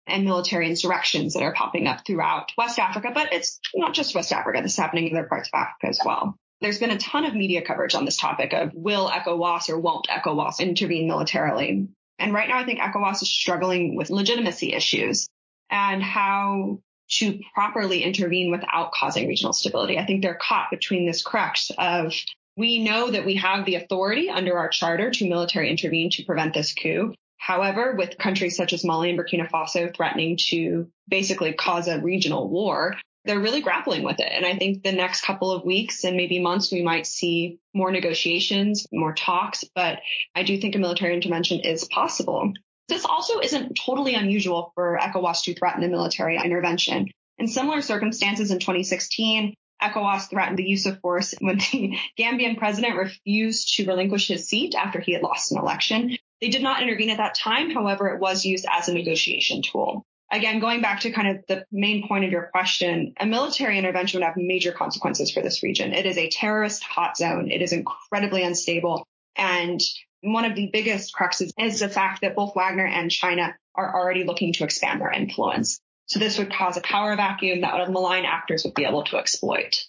and 0.09 0.25
military 0.25 0.67
insurrections 0.67 1.33
that 1.33 1.43
are 1.43 1.53
popping 1.53 1.87
up 1.87 2.05
throughout 2.05 2.51
West 2.57 2.79
Africa. 2.79 3.09
But 3.13 3.33
it's 3.33 3.59
not 3.75 3.93
just 3.93 4.15
West 4.15 4.31
Africa. 4.31 4.61
This 4.61 4.73
is 4.73 4.77
happening 4.77 5.07
in 5.07 5.17
other 5.17 5.27
parts 5.27 5.49
of 5.53 5.57
Africa 5.59 5.87
as 5.87 5.99
well. 6.03 6.35
There's 6.61 6.79
been 6.79 6.91
a 6.91 6.97
ton 6.97 7.25
of 7.25 7.33
media 7.33 7.61
coverage 7.61 7.95
on 7.95 8.05
this 8.05 8.17
topic 8.17 8.53
of 8.53 8.73
will 8.73 9.09
ECOWAS 9.09 9.69
or 9.69 9.79
won't 9.79 10.07
ECOWAS 10.09 10.59
intervene 10.59 11.07
militarily. 11.07 11.87
And 12.17 12.33
right 12.33 12.49
now, 12.49 12.59
I 12.59 12.65
think 12.65 12.79
ECOWAS 12.79 13.21
is 13.21 13.29
struggling 13.29 13.95
with 13.95 14.09
legitimacy 14.09 14.73
issues 14.73 15.29
and 15.69 16.03
how 16.03 16.79
to 17.11 17.39
properly 17.53 18.03
intervene 18.03 18.51
without 18.51 18.91
causing 18.91 19.27
regional 19.27 19.53
stability. 19.53 19.97
I 19.97 20.05
think 20.05 20.21
they're 20.21 20.39
caught 20.39 20.69
between 20.69 21.07
this 21.07 21.23
crux 21.23 21.71
of 21.77 22.13
we 22.57 22.83
know 22.83 23.09
that 23.09 23.25
we 23.25 23.35
have 23.35 23.65
the 23.65 23.75
authority 23.75 24.29
under 24.29 24.57
our 24.57 24.67
charter 24.67 25.11
to 25.11 25.29
military 25.29 25.69
intervene 25.69 26.09
to 26.11 26.25
prevent 26.25 26.53
this 26.53 26.73
coup. 26.73 27.13
However, 27.39 27.95
with 27.97 28.17
countries 28.17 28.55
such 28.57 28.73
as 28.73 28.83
Mali 28.83 29.09
and 29.09 29.17
Burkina 29.17 29.49
Faso 29.49 29.95
threatening 29.95 30.37
to 30.49 30.91
basically 31.07 31.53
cause 31.53 31.87
a 31.87 31.99
regional 31.99 32.47
war, 32.47 32.95
they're 33.25 33.39
really 33.39 33.61
grappling 33.61 34.03
with 34.03 34.19
it. 34.19 34.29
And 34.31 34.45
I 34.45 34.57
think 34.57 34.83
the 34.83 34.91
next 34.91 35.21
couple 35.21 35.51
of 35.51 35.65
weeks 35.65 36.03
and 36.03 36.17
maybe 36.17 36.39
months, 36.39 36.71
we 36.71 36.83
might 36.83 37.07
see 37.07 37.57
more 37.73 37.91
negotiations, 37.91 38.85
more 38.91 39.13
talks, 39.13 39.63
but 39.73 39.99
I 40.35 40.43
do 40.43 40.59
think 40.59 40.75
a 40.75 40.79
military 40.79 41.15
intervention 41.15 41.61
is 41.61 41.85
possible. 41.85 42.53
This 42.89 43.05
also 43.05 43.39
isn't 43.39 43.79
totally 43.85 44.15
unusual 44.15 44.71
for 44.75 44.99
ECOWAS 45.01 45.43
to 45.43 45.53
threaten 45.53 45.83
a 45.83 45.87
military 45.87 46.37
intervention. 46.37 47.07
In 47.37 47.47
similar 47.47 47.81
circumstances 47.81 48.51
in 48.51 48.59
2016, 48.59 49.53
ECOWAS 49.81 50.29
threatened 50.29 50.59
the 50.59 50.67
use 50.67 50.85
of 50.85 50.99
force 50.99 51.33
when 51.39 51.57
the 51.57 51.97
Gambian 52.19 52.57
president 52.57 52.97
refused 52.97 53.75
to 53.75 53.85
relinquish 53.85 54.27
his 54.27 54.47
seat 54.47 54.75
after 54.75 54.99
he 54.99 55.13
had 55.13 55.23
lost 55.23 55.51
an 55.51 55.57
election. 55.57 56.17
They 56.41 56.49
did 56.49 56.63
not 56.63 56.81
intervene 56.81 57.09
at 57.09 57.17
that 57.17 57.35
time. 57.35 57.71
However, 57.71 58.09
it 58.09 58.19
was 58.19 58.45
used 58.45 58.65
as 58.71 58.87
a 58.87 58.93
negotiation 58.93 59.61
tool. 59.61 60.05
Again, 60.31 60.59
going 60.59 60.81
back 60.81 61.01
to 61.01 61.11
kind 61.11 61.27
of 61.37 61.43
the 61.47 61.65
main 61.71 62.07
point 62.07 62.23
of 62.23 62.31
your 62.31 62.49
question, 62.51 63.13
a 63.19 63.25
military 63.25 63.77
intervention 63.77 64.19
would 64.19 64.25
have 64.25 64.37
major 64.37 64.71
consequences 64.71 65.31
for 65.31 65.41
this 65.41 65.63
region. 65.63 65.93
It 65.93 66.05
is 66.05 66.17
a 66.17 66.29
terrorist 66.29 66.83
hot 66.83 67.17
zone. 67.17 67.49
It 67.49 67.61
is 67.63 67.73
incredibly 67.73 68.43
unstable. 68.43 69.07
And 69.35 69.81
one 70.21 70.45
of 70.45 70.55
the 70.55 70.69
biggest 70.71 71.15
cruxes 71.15 71.51
is 71.57 71.79
the 71.79 71.89
fact 71.89 72.21
that 72.21 72.35
both 72.35 72.55
Wagner 72.55 72.85
and 72.85 73.09
China 73.09 73.55
are 73.73 73.95
already 73.95 74.23
looking 74.23 74.53
to 74.53 74.63
expand 74.63 75.01
their 75.01 75.11
influence. 75.11 75.79
So 76.05 76.19
this 76.19 76.37
would 76.37 76.53
cause 76.53 76.77
a 76.77 76.81
power 76.81 77.15
vacuum 77.15 77.61
that 77.61 77.77
would 77.77 77.89
malign 77.89 78.25
actors 78.25 78.63
would 78.63 78.73
be 78.75 78.85
able 78.85 79.03
to 79.05 79.17
exploit. 79.17 79.83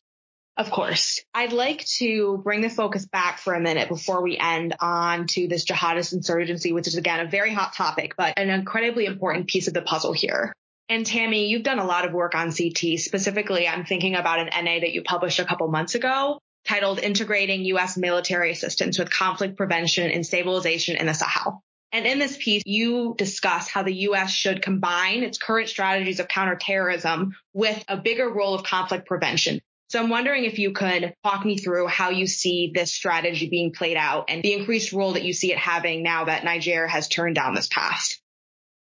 Of 0.57 0.71
course. 0.71 1.23
I'd 1.32 1.52
like 1.52 1.84
to 1.99 2.41
bring 2.45 2.60
the 2.60 2.69
focus 2.69 3.06
back 3.06 3.39
for 3.39 3.54
a 3.54 3.60
minute 3.60 3.89
before 3.89 4.23
we 4.23 4.36
end 4.36 4.76
on 4.80 5.26
to 5.28 5.49
this 5.49 5.65
jihadist 5.65 6.13
insurgency, 6.13 6.73
which 6.73 6.86
is 6.86 6.97
again 6.97 7.21
a 7.21 7.30
very 7.30 7.54
hot 7.54 7.75
topic, 7.75 8.15
but 8.17 8.39
an 8.39 8.50
incredibly 8.50 9.06
important 9.06 9.47
piece 9.47 9.69
of 9.69 9.75
the 9.75 9.82
puzzle 9.82 10.13
here. 10.13 10.52
And 10.91 11.06
Tammy, 11.06 11.47
you've 11.47 11.63
done 11.63 11.78
a 11.78 11.86
lot 11.86 12.04
of 12.04 12.13
work 12.13 12.34
on 12.34 12.52
CT. 12.52 12.99
Specifically, 12.99 13.69
I'm 13.69 13.84
thinking 13.84 14.17
about 14.17 14.41
an 14.41 14.65
NA 14.65 14.80
that 14.80 14.93
you 14.93 15.02
published 15.02 15.39
a 15.39 15.45
couple 15.45 15.69
months 15.69 15.95
ago 15.95 16.41
titled 16.67 16.99
Integrating 16.99 17.65
U.S. 17.67 17.97
Military 17.97 18.50
Assistance 18.50 18.99
with 18.99 19.10
Conflict 19.10 19.56
Prevention 19.56 20.10
and 20.10 20.26
Stabilization 20.26 20.97
in 20.97 21.06
the 21.06 21.15
Sahel. 21.15 21.63
And 21.93 22.06
in 22.06 22.19
this 22.19 22.36
piece, 22.36 22.63
you 22.67 23.15
discuss 23.17 23.69
how 23.69 23.82
the 23.82 23.95
U.S. 23.95 24.30
should 24.30 24.63
combine 24.63 25.23
its 25.23 25.39
current 25.39 25.69
strategies 25.69 26.21
of 26.21 26.28
counterterrorism 26.28 27.34
with 27.52 27.82
a 27.89 27.97
bigger 27.97 28.28
role 28.28 28.54
of 28.54 28.63
conflict 28.63 29.06
prevention. 29.06 29.60
So 29.91 29.99
I'm 29.99 30.09
wondering 30.09 30.45
if 30.45 30.61
you 30.61 30.71
could 30.71 31.15
talk 31.25 31.45
me 31.45 31.59
through 31.59 31.89
how 31.89 32.11
you 32.11 32.29
see 32.29 32.71
this 32.73 32.93
strategy 32.93 33.49
being 33.50 33.73
played 33.73 33.97
out 33.97 34.26
and 34.29 34.41
the 34.41 34.53
increased 34.53 34.93
role 34.93 35.15
that 35.15 35.25
you 35.25 35.33
see 35.33 35.50
it 35.50 35.59
having 35.59 36.05
now 36.05 36.26
that 36.26 36.45
Niger 36.45 36.87
has 36.87 37.09
turned 37.09 37.35
down 37.35 37.57
this 37.57 37.67
path. 37.67 38.07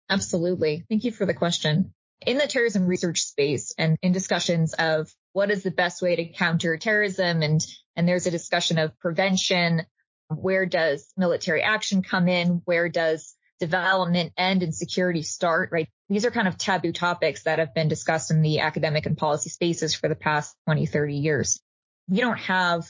Absolutely. 0.07 0.85
Thank 0.87 1.05
you 1.05 1.11
for 1.11 1.25
the 1.25 1.33
question. 1.33 1.95
In 2.27 2.37
the 2.37 2.45
terrorism 2.45 2.85
research 2.85 3.21
space 3.21 3.73
and 3.75 3.97
in 4.03 4.11
discussions 4.11 4.75
of 4.75 5.11
what 5.33 5.49
is 5.49 5.63
the 5.63 5.71
best 5.71 6.03
way 6.03 6.15
to 6.15 6.25
counter 6.25 6.77
terrorism 6.77 7.41
and, 7.41 7.59
and 7.95 8.07
there's 8.07 8.27
a 8.27 8.31
discussion 8.31 8.77
of 8.77 8.97
prevention, 8.99 9.87
where 10.27 10.67
does 10.67 11.11
military 11.17 11.63
action 11.63 12.03
come 12.03 12.27
in? 12.27 12.61
Where 12.65 12.87
does 12.87 13.33
development 13.59 14.33
end 14.37 14.63
and 14.63 14.73
security 14.73 15.21
start, 15.21 15.69
right? 15.71 15.87
These 16.09 16.25
are 16.25 16.31
kind 16.31 16.47
of 16.47 16.57
taboo 16.57 16.91
topics 16.91 17.43
that 17.43 17.59
have 17.59 17.73
been 17.73 17.87
discussed 17.87 18.31
in 18.31 18.41
the 18.41 18.59
academic 18.59 19.05
and 19.05 19.17
policy 19.17 19.49
spaces 19.49 19.93
for 19.93 20.07
the 20.07 20.15
past 20.15 20.55
20, 20.65 20.85
30 20.85 21.15
years. 21.15 21.61
We 22.07 22.19
don't 22.19 22.39
have 22.39 22.87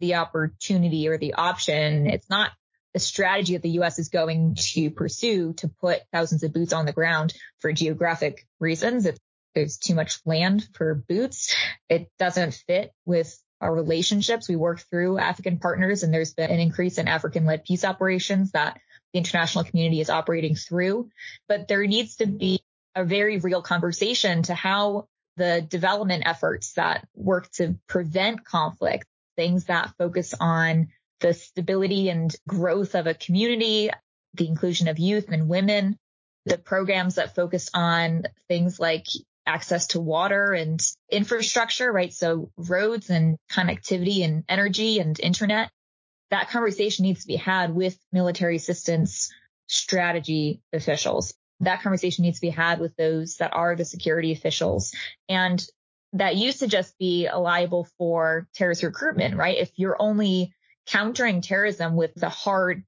the 0.00 0.16
opportunity 0.16 1.08
or 1.08 1.18
the 1.18 1.34
option. 1.34 2.06
It's 2.06 2.28
not 2.28 2.50
the 2.92 3.00
strategy 3.00 3.54
that 3.54 3.62
the 3.62 3.70
U.S. 3.70 3.98
is 3.98 4.08
going 4.08 4.56
to 4.56 4.90
pursue 4.90 5.52
to 5.54 5.68
put 5.68 6.00
thousands 6.12 6.42
of 6.42 6.52
boots 6.52 6.72
on 6.72 6.86
the 6.86 6.92
ground 6.92 7.32
for 7.60 7.72
geographic 7.72 8.46
reasons. 8.58 9.06
It's, 9.06 9.18
there's 9.54 9.78
too 9.78 9.94
much 9.94 10.20
land 10.24 10.68
for 10.74 10.94
boots. 10.94 11.54
It 11.88 12.10
doesn't 12.18 12.54
fit 12.66 12.92
with 13.04 13.36
our 13.60 13.72
relationships. 13.72 14.48
We 14.48 14.56
work 14.56 14.80
through 14.90 15.18
African 15.18 15.58
partners 15.58 16.02
and 16.02 16.12
there's 16.12 16.34
been 16.34 16.50
an 16.50 16.60
increase 16.60 16.98
in 16.98 17.08
African 17.08 17.44
led 17.44 17.64
peace 17.64 17.84
operations 17.84 18.52
that 18.52 18.80
the 19.12 19.18
international 19.18 19.64
community 19.64 20.00
is 20.00 20.10
operating 20.10 20.54
through. 20.54 21.10
But 21.48 21.68
there 21.68 21.86
needs 21.86 22.16
to 22.16 22.26
be 22.26 22.60
a 22.94 23.04
very 23.04 23.38
real 23.38 23.62
conversation 23.62 24.42
to 24.44 24.54
how 24.54 25.08
the 25.36 25.62
development 25.62 26.24
efforts 26.26 26.74
that 26.74 27.06
work 27.14 27.50
to 27.52 27.76
prevent 27.86 28.44
conflict, 28.44 29.06
things 29.36 29.64
that 29.66 29.94
focus 29.96 30.34
on 30.38 30.88
the 31.20 31.34
stability 31.34 32.08
and 32.08 32.34
growth 32.48 32.94
of 32.94 33.06
a 33.06 33.14
community, 33.14 33.90
the 34.34 34.48
inclusion 34.48 34.88
of 34.88 34.98
youth 34.98 35.28
and 35.30 35.48
women, 35.48 35.96
the 36.46 36.58
programs 36.58 37.16
that 37.16 37.34
focus 37.34 37.70
on 37.74 38.24
things 38.48 38.80
like 38.80 39.06
access 39.46 39.88
to 39.88 40.00
water 40.00 40.52
and 40.52 40.80
infrastructure, 41.10 41.90
right? 41.90 42.12
So 42.12 42.50
roads 42.56 43.10
and 43.10 43.36
connectivity 43.50 44.24
and 44.24 44.44
energy 44.48 44.98
and 44.98 45.18
internet. 45.18 45.70
That 46.30 46.50
conversation 46.50 47.04
needs 47.04 47.22
to 47.22 47.26
be 47.26 47.36
had 47.36 47.74
with 47.74 47.98
military 48.12 48.56
assistance 48.56 49.30
strategy 49.66 50.60
officials. 50.72 51.34
That 51.60 51.82
conversation 51.82 52.22
needs 52.22 52.38
to 52.38 52.46
be 52.46 52.50
had 52.50 52.80
with 52.80 52.96
those 52.96 53.36
that 53.36 53.52
are 53.54 53.76
the 53.76 53.84
security 53.84 54.32
officials. 54.32 54.94
And 55.28 55.64
that 56.12 56.36
used 56.36 56.60
to 56.60 56.66
just 56.66 56.98
be 56.98 57.28
liable 57.32 57.88
for 57.98 58.48
terrorist 58.54 58.82
recruitment, 58.82 59.36
right? 59.36 59.58
If 59.58 59.70
you're 59.76 60.00
only 60.00 60.52
countering 60.86 61.40
terrorism 61.40 61.94
with 61.94 62.14
the 62.14 62.28
hard 62.28 62.84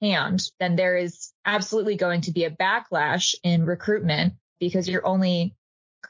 hand, 0.00 0.42
then 0.60 0.76
there 0.76 0.96
is 0.96 1.32
absolutely 1.44 1.96
going 1.96 2.22
to 2.22 2.32
be 2.32 2.44
a 2.44 2.50
backlash 2.50 3.34
in 3.42 3.66
recruitment 3.66 4.34
because 4.60 4.88
you're 4.88 5.06
only 5.06 5.54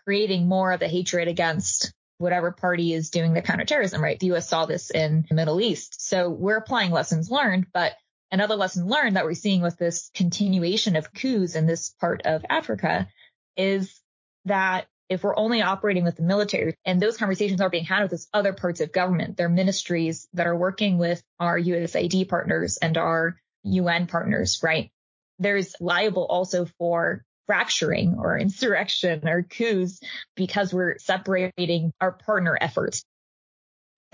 creating 0.05 0.47
more 0.47 0.73
of 0.73 0.81
the 0.81 0.89
hatred 0.89 1.29
against 1.29 1.93
whatever 2.19 2.53
party 2.53 2.93
is 2.93 3.11
doing 3.11 3.35
the 3.35 3.43
counterterrorism, 3.43 4.03
right? 4.03 4.19
The 4.19 4.33
US 4.33 4.49
saw 4.49 4.67
this 4.67 4.91
in 4.91 5.25
the 5.29 5.35
Middle 5.35 5.61
East. 5.61 6.01
So 6.07 6.29
we're 6.31 6.57
applying 6.57 6.91
lessons 6.91 7.31
learned, 7.31 7.67
but 7.73 7.95
another 8.31 8.57
lesson 8.57 8.87
learned 8.87 9.17
that 9.17 9.25
we're 9.25 9.35
seeing 9.35 9.63
with 9.63 9.77
this 9.77 10.11
continuation 10.15 10.97
of 10.97 11.13
coups 11.13 11.55
in 11.55 11.67
this 11.67 11.91
part 12.01 12.23
of 12.25 12.45
Africa 12.49 13.09
is 13.57 14.01
that 14.45 14.87
if 15.09 15.23
we're 15.23 15.37
only 15.37 15.61
operating 15.61 16.05
with 16.05 16.17
the 16.17 16.23
military 16.23 16.75
and 16.85 17.01
those 17.01 17.17
conversations 17.17 17.61
are 17.61 17.71
being 17.71 17.85
had 17.85 18.03
with 18.03 18.11
those 18.11 18.29
other 18.33 18.53
parts 18.53 18.81
of 18.81 18.93
government, 18.93 19.37
their 19.37 19.49
ministries 19.49 20.27
that 20.33 20.47
are 20.47 20.57
working 20.57 20.99
with 20.99 21.23
our 21.39 21.59
USAID 21.59 22.29
partners 22.29 22.79
and 22.79 22.97
our 22.97 23.37
UN 23.65 24.07
partners, 24.07 24.61
right? 24.63 24.91
There's 25.39 25.75
liable 25.81 26.25
also 26.25 26.67
for 26.79 27.25
fracturing 27.47 28.17
or 28.19 28.39
insurrection 28.39 29.27
or 29.29 29.43
coups 29.43 30.01
because 30.37 30.73
we're 30.73 30.99
separating 30.99 31.93
our 32.01 32.13
partner 32.13 32.57
efforts. 32.61 33.05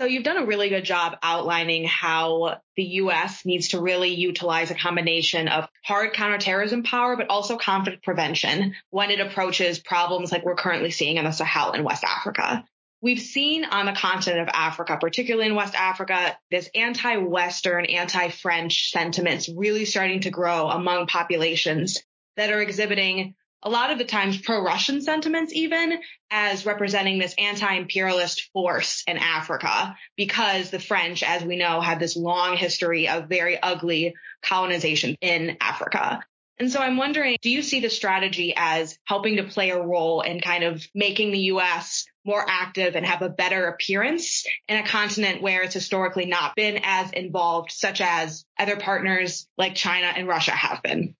So 0.01 0.07
you've 0.07 0.23
done 0.23 0.37
a 0.37 0.47
really 0.47 0.69
good 0.69 0.83
job 0.83 1.19
outlining 1.21 1.85
how 1.85 2.57
the 2.75 2.83
U.S. 2.83 3.45
needs 3.45 3.67
to 3.67 3.79
really 3.79 4.15
utilize 4.15 4.71
a 4.71 4.75
combination 4.75 5.47
of 5.47 5.69
hard 5.85 6.13
counterterrorism 6.13 6.81
power, 6.81 7.15
but 7.15 7.29
also 7.29 7.55
conflict 7.55 8.03
prevention 8.03 8.73
when 8.89 9.11
it 9.11 9.19
approaches 9.19 9.77
problems 9.77 10.31
like 10.31 10.43
we're 10.43 10.55
currently 10.55 10.89
seeing 10.89 11.17
in 11.17 11.25
the 11.25 11.31
Sahel 11.31 11.73
in 11.73 11.83
West 11.83 12.03
Africa. 12.03 12.65
We've 13.03 13.19
seen 13.19 13.63
on 13.63 13.85
the 13.85 13.93
continent 13.93 14.41
of 14.41 14.49
Africa, 14.51 14.97
particularly 14.99 15.47
in 15.47 15.55
West 15.55 15.75
Africa, 15.75 16.35
this 16.49 16.67
anti-Western, 16.73 17.85
anti-French 17.85 18.89
sentiments 18.89 19.49
really 19.49 19.85
starting 19.85 20.21
to 20.21 20.31
grow 20.31 20.69
among 20.69 21.05
populations 21.05 22.01
that 22.41 22.51
are 22.51 22.61
exhibiting 22.61 23.35
a 23.61 23.69
lot 23.69 23.91
of 23.91 23.99
the 23.99 24.03
times 24.03 24.41
pro-Russian 24.41 25.01
sentiments 25.01 25.53
even 25.53 25.99
as 26.31 26.65
representing 26.65 27.19
this 27.19 27.35
anti-imperialist 27.37 28.49
force 28.51 29.03
in 29.05 29.17
Africa 29.17 29.95
because 30.17 30.71
the 30.71 30.79
French, 30.79 31.21
as 31.21 31.43
we 31.43 31.55
know, 31.55 31.79
had 31.79 31.99
this 31.99 32.17
long 32.17 32.57
history 32.57 33.07
of 33.07 33.29
very 33.29 33.61
ugly 33.61 34.15
colonization 34.41 35.15
in 35.21 35.57
Africa. 35.61 36.23
And 36.57 36.71
so 36.71 36.79
I'm 36.79 36.97
wondering, 36.97 37.37
do 37.43 37.51
you 37.51 37.61
see 37.61 37.79
the 37.79 37.89
strategy 37.91 38.55
as 38.57 38.97
helping 39.05 39.37
to 39.37 39.43
play 39.43 39.69
a 39.69 39.81
role 39.81 40.21
in 40.21 40.41
kind 40.41 40.63
of 40.63 40.83
making 40.95 41.31
the 41.31 41.39
U.S. 41.39 42.05
more 42.25 42.43
active 42.47 42.95
and 42.95 43.05
have 43.05 43.21
a 43.21 43.29
better 43.29 43.67
appearance 43.67 44.45
in 44.67 44.77
a 44.77 44.87
continent 44.87 45.43
where 45.43 45.61
it's 45.61 45.75
historically 45.75 46.25
not 46.25 46.55
been 46.55 46.79
as 46.83 47.11
involved, 47.11 47.71
such 47.71 48.01
as 48.01 48.45
other 48.57 48.77
partners 48.77 49.47
like 49.59 49.75
China 49.75 50.07
and 50.07 50.27
Russia 50.27 50.51
have 50.51 50.81
been? 50.81 51.15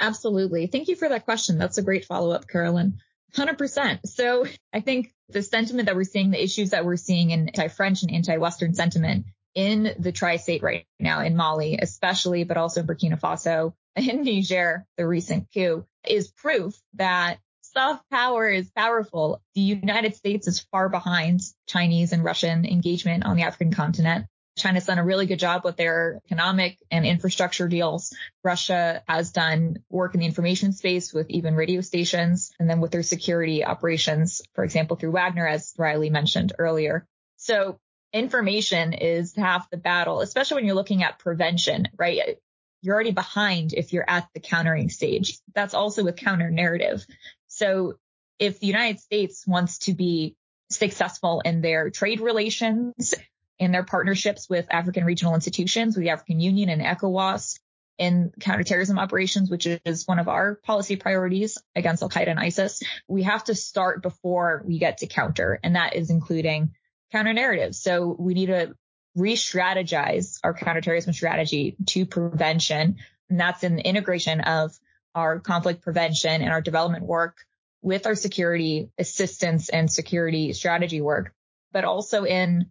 Absolutely. 0.00 0.66
Thank 0.66 0.88
you 0.88 0.96
for 0.96 1.08
that 1.08 1.24
question. 1.24 1.58
That's 1.58 1.78
a 1.78 1.82
great 1.82 2.06
follow 2.06 2.30
up, 2.30 2.48
Carolyn. 2.48 2.98
100%. 3.34 4.00
So 4.06 4.46
I 4.72 4.80
think 4.80 5.12
the 5.28 5.42
sentiment 5.42 5.86
that 5.86 5.94
we're 5.94 6.04
seeing, 6.04 6.30
the 6.30 6.42
issues 6.42 6.70
that 6.70 6.84
we're 6.84 6.96
seeing 6.96 7.30
in 7.30 7.48
anti-French 7.48 8.02
and 8.02 8.12
anti-Western 8.12 8.74
sentiment 8.74 9.26
in 9.54 9.94
the 9.98 10.12
tri-state 10.12 10.62
right 10.62 10.86
now 10.98 11.20
in 11.20 11.36
Mali, 11.36 11.78
especially, 11.80 12.44
but 12.44 12.56
also 12.56 12.82
Burkina 12.82 13.20
Faso 13.20 13.74
and 13.96 14.24
Niger, 14.24 14.86
the 14.96 15.06
recent 15.06 15.48
coup 15.52 15.84
is 16.08 16.30
proof 16.30 16.80
that 16.94 17.38
soft 17.62 18.08
power 18.10 18.48
is 18.48 18.70
powerful. 18.70 19.40
The 19.54 19.60
United 19.60 20.16
States 20.16 20.48
is 20.48 20.60
far 20.72 20.88
behind 20.88 21.40
Chinese 21.68 22.12
and 22.12 22.24
Russian 22.24 22.64
engagement 22.64 23.24
on 23.24 23.36
the 23.36 23.42
African 23.42 23.72
continent. 23.72 24.26
China's 24.56 24.86
done 24.86 24.98
a 24.98 25.04
really 25.04 25.26
good 25.26 25.38
job 25.38 25.64
with 25.64 25.76
their 25.76 26.20
economic 26.26 26.78
and 26.90 27.06
infrastructure 27.06 27.68
deals. 27.68 28.14
Russia 28.44 29.02
has 29.08 29.32
done 29.32 29.76
work 29.88 30.14
in 30.14 30.20
the 30.20 30.26
information 30.26 30.72
space 30.72 31.12
with 31.12 31.30
even 31.30 31.54
radio 31.54 31.80
stations 31.80 32.52
and 32.58 32.68
then 32.68 32.80
with 32.80 32.90
their 32.90 33.02
security 33.02 33.64
operations, 33.64 34.42
for 34.54 34.64
example, 34.64 34.96
through 34.96 35.12
Wagner, 35.12 35.46
as 35.46 35.74
Riley 35.78 36.10
mentioned 36.10 36.52
earlier. 36.58 37.06
So 37.36 37.78
information 38.12 38.92
is 38.92 39.34
half 39.34 39.70
the 39.70 39.76
battle, 39.76 40.20
especially 40.20 40.56
when 40.56 40.66
you're 40.66 40.74
looking 40.74 41.02
at 41.02 41.18
prevention, 41.18 41.88
right? 41.96 42.38
You're 42.82 42.94
already 42.94 43.12
behind 43.12 43.72
if 43.72 43.92
you're 43.92 44.08
at 44.08 44.28
the 44.34 44.40
countering 44.40 44.88
stage. 44.88 45.38
That's 45.54 45.74
also 45.74 46.04
with 46.04 46.16
counter 46.16 46.50
narrative. 46.50 47.06
So 47.46 47.94
if 48.38 48.58
the 48.58 48.66
United 48.66 49.00
States 49.00 49.46
wants 49.46 49.78
to 49.80 49.94
be 49.94 50.34
successful 50.70 51.40
in 51.44 51.60
their 51.60 51.90
trade 51.90 52.20
relations 52.20 53.14
in 53.60 53.70
their 53.70 53.84
partnerships 53.84 54.48
with 54.48 54.66
African 54.70 55.04
regional 55.04 55.34
institutions, 55.34 55.94
with 55.94 56.02
the 56.02 56.10
African 56.10 56.40
Union 56.40 56.70
and 56.70 56.80
ECOWAS 56.80 57.60
in 57.98 58.32
counterterrorism 58.40 58.98
operations, 58.98 59.50
which 59.50 59.66
is 59.66 60.08
one 60.08 60.18
of 60.18 60.26
our 60.26 60.54
policy 60.54 60.96
priorities 60.96 61.58
against 61.76 62.02
Al 62.02 62.08
Qaeda 62.08 62.30
and 62.30 62.40
ISIS. 62.40 62.82
We 63.06 63.24
have 63.24 63.44
to 63.44 63.54
start 63.54 64.02
before 64.02 64.62
we 64.66 64.78
get 64.78 64.98
to 64.98 65.06
counter, 65.06 65.60
and 65.62 65.76
that 65.76 65.94
is 65.94 66.08
including 66.08 66.72
counter 67.12 67.34
narratives. 67.34 67.78
So 67.78 68.16
we 68.18 68.32
need 68.32 68.46
to 68.46 68.74
re-strategize 69.14 70.38
our 70.42 70.54
counterterrorism 70.54 71.12
strategy 71.12 71.76
to 71.88 72.06
prevention. 72.06 72.96
And 73.28 73.38
that's 73.38 73.62
in 73.62 73.76
the 73.76 73.86
integration 73.86 74.40
of 74.40 74.72
our 75.14 75.38
conflict 75.38 75.82
prevention 75.82 76.40
and 76.40 76.50
our 76.50 76.62
development 76.62 77.04
work 77.04 77.36
with 77.82 78.06
our 78.06 78.14
security 78.14 78.90
assistance 78.96 79.68
and 79.68 79.90
security 79.92 80.54
strategy 80.54 81.02
work, 81.02 81.34
but 81.72 81.84
also 81.84 82.24
in 82.24 82.70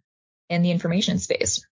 in 0.50 0.62
the 0.62 0.72
information 0.72 1.20
space. 1.20 1.66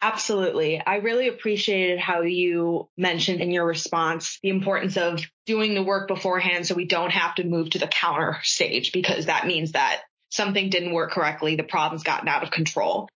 Absolutely. 0.00 0.82
I 0.84 0.96
really 0.96 1.28
appreciated 1.28 2.00
how 2.00 2.22
you 2.22 2.88
mentioned 2.96 3.40
in 3.40 3.52
your 3.52 3.64
response 3.64 4.40
the 4.42 4.48
importance 4.48 4.96
of 4.96 5.20
doing 5.46 5.74
the 5.74 5.82
work 5.82 6.08
beforehand 6.08 6.66
so 6.66 6.74
we 6.74 6.86
don't 6.86 7.12
have 7.12 7.36
to 7.36 7.44
move 7.44 7.70
to 7.70 7.78
the 7.78 7.86
counter 7.86 8.38
stage 8.42 8.90
because 8.90 9.26
that 9.26 9.46
means 9.46 9.72
that 9.72 10.02
something 10.28 10.70
didn't 10.70 10.92
work 10.92 11.12
correctly, 11.12 11.54
the 11.54 11.62
problem's 11.62 12.02
gotten 12.02 12.26
out 12.26 12.42
of 12.42 12.50
control. 12.50 13.08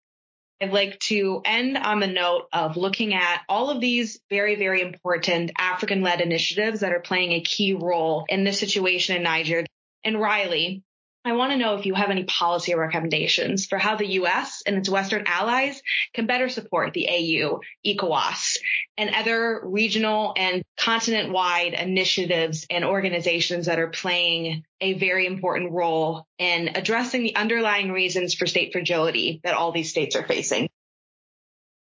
I'd 0.61 0.71
like 0.71 0.97
to 1.01 1.41
end 1.45 1.77
on 1.77 1.99
the 1.99 2.07
note 2.07 2.47
of 2.53 2.77
looking 2.77 3.13
at 3.13 3.41
all 3.49 3.69
of 3.69 3.81
these 3.81 4.19
very, 4.29 4.55
very 4.55 4.81
important 4.81 5.51
African 5.59 6.01
led 6.01 6.21
initiatives 6.21 6.79
that 6.79 6.93
are 6.93 7.01
playing 7.01 7.33
a 7.33 7.41
key 7.41 7.73
role 7.73 8.25
in 8.29 8.43
this 8.43 8.59
situation 8.59 9.17
in 9.17 9.23
Niger. 9.23 9.65
And 10.03 10.19
Riley, 10.19 10.83
I 11.27 11.33
want 11.33 11.51
to 11.51 11.57
know 11.57 11.75
if 11.75 11.85
you 11.85 11.93
have 11.93 12.09
any 12.09 12.23
policy 12.23 12.73
recommendations 12.73 13.65
for 13.65 13.77
how 13.77 13.95
the 13.95 14.07
U.S. 14.13 14.63
and 14.65 14.77
its 14.77 14.89
Western 14.89 15.23
allies 15.25 15.81
can 16.13 16.25
better 16.25 16.47
support 16.47 16.93
the 16.93 17.07
AU, 17.09 17.59
ECOWAS, 17.85 18.57
and 18.97 19.09
other 19.13 19.61
regional 19.63 20.33
and 20.37 20.63
continent 20.77 21.31
wide 21.31 21.73
initiatives 21.73 22.65
and 22.69 22.85
organizations 22.85 23.65
that 23.65 23.79
are 23.79 23.89
playing 23.89 24.63
a 24.79 24.93
very 24.93 25.25
important 25.25 25.71
role 25.71 26.25
in 26.37 26.69
addressing 26.75 27.23
the 27.23 27.35
underlying 27.35 27.91
reasons 27.91 28.33
for 28.33 28.45
state 28.45 28.71
fragility 28.71 29.41
that 29.43 29.55
all 29.55 29.71
these 29.71 29.89
states 29.89 30.15
are 30.15 30.25
facing. 30.25 30.69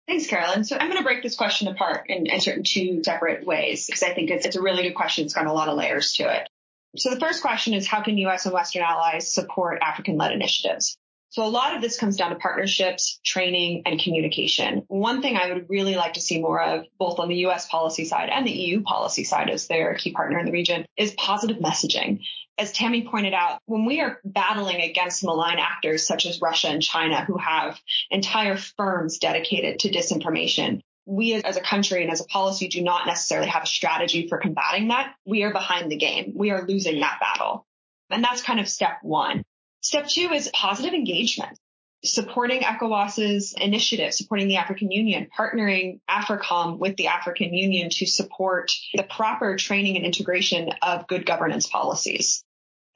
Thanks, 0.07 0.27
Carolyn. 0.27 0.63
So 0.63 0.77
I'm 0.77 0.87
going 0.87 0.97
to 0.97 1.03
break 1.03 1.21
this 1.21 1.35
question 1.35 1.67
apart 1.67 2.05
and 2.09 2.29
answer 2.29 2.51
it 2.51 2.57
in 2.57 2.63
two 2.63 3.03
separate 3.03 3.45
ways 3.45 3.85
because 3.85 4.03
I 4.03 4.13
think 4.13 4.31
it's, 4.31 4.45
it's 4.45 4.55
a 4.55 4.61
really 4.61 4.83
good 4.83 4.95
question. 4.95 5.25
It's 5.25 5.33
got 5.33 5.47
a 5.47 5.53
lot 5.53 5.67
of 5.67 5.77
layers 5.77 6.13
to 6.13 6.33
it. 6.33 6.47
So 6.95 7.09
the 7.09 7.19
first 7.19 7.41
question 7.41 7.73
is 7.73 7.87
how 7.87 8.01
can 8.01 8.17
U.S. 8.19 8.45
and 8.45 8.53
Western 8.53 8.81
allies 8.81 9.33
support 9.33 9.79
African-led 9.81 10.31
initiatives? 10.31 10.97
So 11.29 11.45
a 11.45 11.49
lot 11.49 11.75
of 11.75 11.81
this 11.81 11.99
comes 11.99 12.15
down 12.15 12.29
to 12.29 12.37
partnerships, 12.37 13.19
training, 13.23 13.83
and 13.85 13.99
communication. 13.99 14.83
One 14.87 15.21
thing 15.21 15.35
I 15.35 15.51
would 15.51 15.69
really 15.69 15.95
like 15.95 16.13
to 16.13 16.21
see 16.21 16.39
more 16.41 16.61
of, 16.61 16.85
both 16.97 17.19
on 17.19 17.27
the 17.27 17.45
US 17.47 17.67
policy 17.67 18.05
side 18.05 18.29
and 18.29 18.47
the 18.47 18.51
EU 18.51 18.81
policy 18.81 19.25
side 19.25 19.49
as 19.49 19.67
their 19.67 19.93
key 19.95 20.13
partner 20.13 20.39
in 20.39 20.45
the 20.45 20.51
region, 20.53 20.85
is 20.95 21.11
positive 21.11 21.57
messaging. 21.57 22.21
As 22.57 22.71
Tammy 22.71 23.07
pointed 23.07 23.33
out, 23.33 23.59
when 23.65 23.85
we 23.85 23.99
are 23.99 24.19
battling 24.23 24.81
against 24.81 25.23
malign 25.23 25.59
actors 25.59 26.07
such 26.07 26.25
as 26.25 26.41
Russia 26.41 26.69
and 26.69 26.81
China, 26.81 27.23
who 27.25 27.37
have 27.37 27.79
entire 28.09 28.57
firms 28.57 29.19
dedicated 29.19 29.79
to 29.79 29.91
disinformation, 29.91 30.81
we 31.07 31.33
as 31.33 31.57
a 31.57 31.61
country 31.61 32.03
and 32.03 32.11
as 32.11 32.21
a 32.21 32.25
policy 32.25 32.67
do 32.67 32.83
not 32.83 33.07
necessarily 33.07 33.47
have 33.47 33.63
a 33.63 33.67
strategy 33.67 34.27
for 34.27 34.37
combating 34.37 34.89
that. 34.89 35.15
We 35.25 35.43
are 35.43 35.53
behind 35.53 35.89
the 35.89 35.95
game. 35.95 36.33
We 36.35 36.51
are 36.51 36.67
losing 36.67 36.99
that 36.99 37.19
battle. 37.19 37.65
And 38.09 38.23
that's 38.23 38.41
kind 38.41 38.59
of 38.59 38.67
step 38.67 38.99
one. 39.01 39.43
Step 39.81 40.07
two 40.07 40.31
is 40.33 40.49
positive 40.53 40.93
engagement, 40.93 41.57
supporting 42.03 42.61
ECOWAS's 42.61 43.55
initiative, 43.59 44.13
supporting 44.13 44.49
the 44.49 44.57
African 44.57 44.91
Union, 44.91 45.27
partnering 45.37 46.01
AFRICOM 46.09 46.77
with 46.77 46.97
the 46.97 47.07
African 47.07 47.53
Union 47.53 47.89
to 47.91 48.05
support 48.05 48.71
the 48.93 49.03
proper 49.03 49.55
training 49.55 49.95
and 49.95 50.05
integration 50.05 50.69
of 50.81 51.07
good 51.07 51.25
governance 51.25 51.67
policies. 51.67 52.43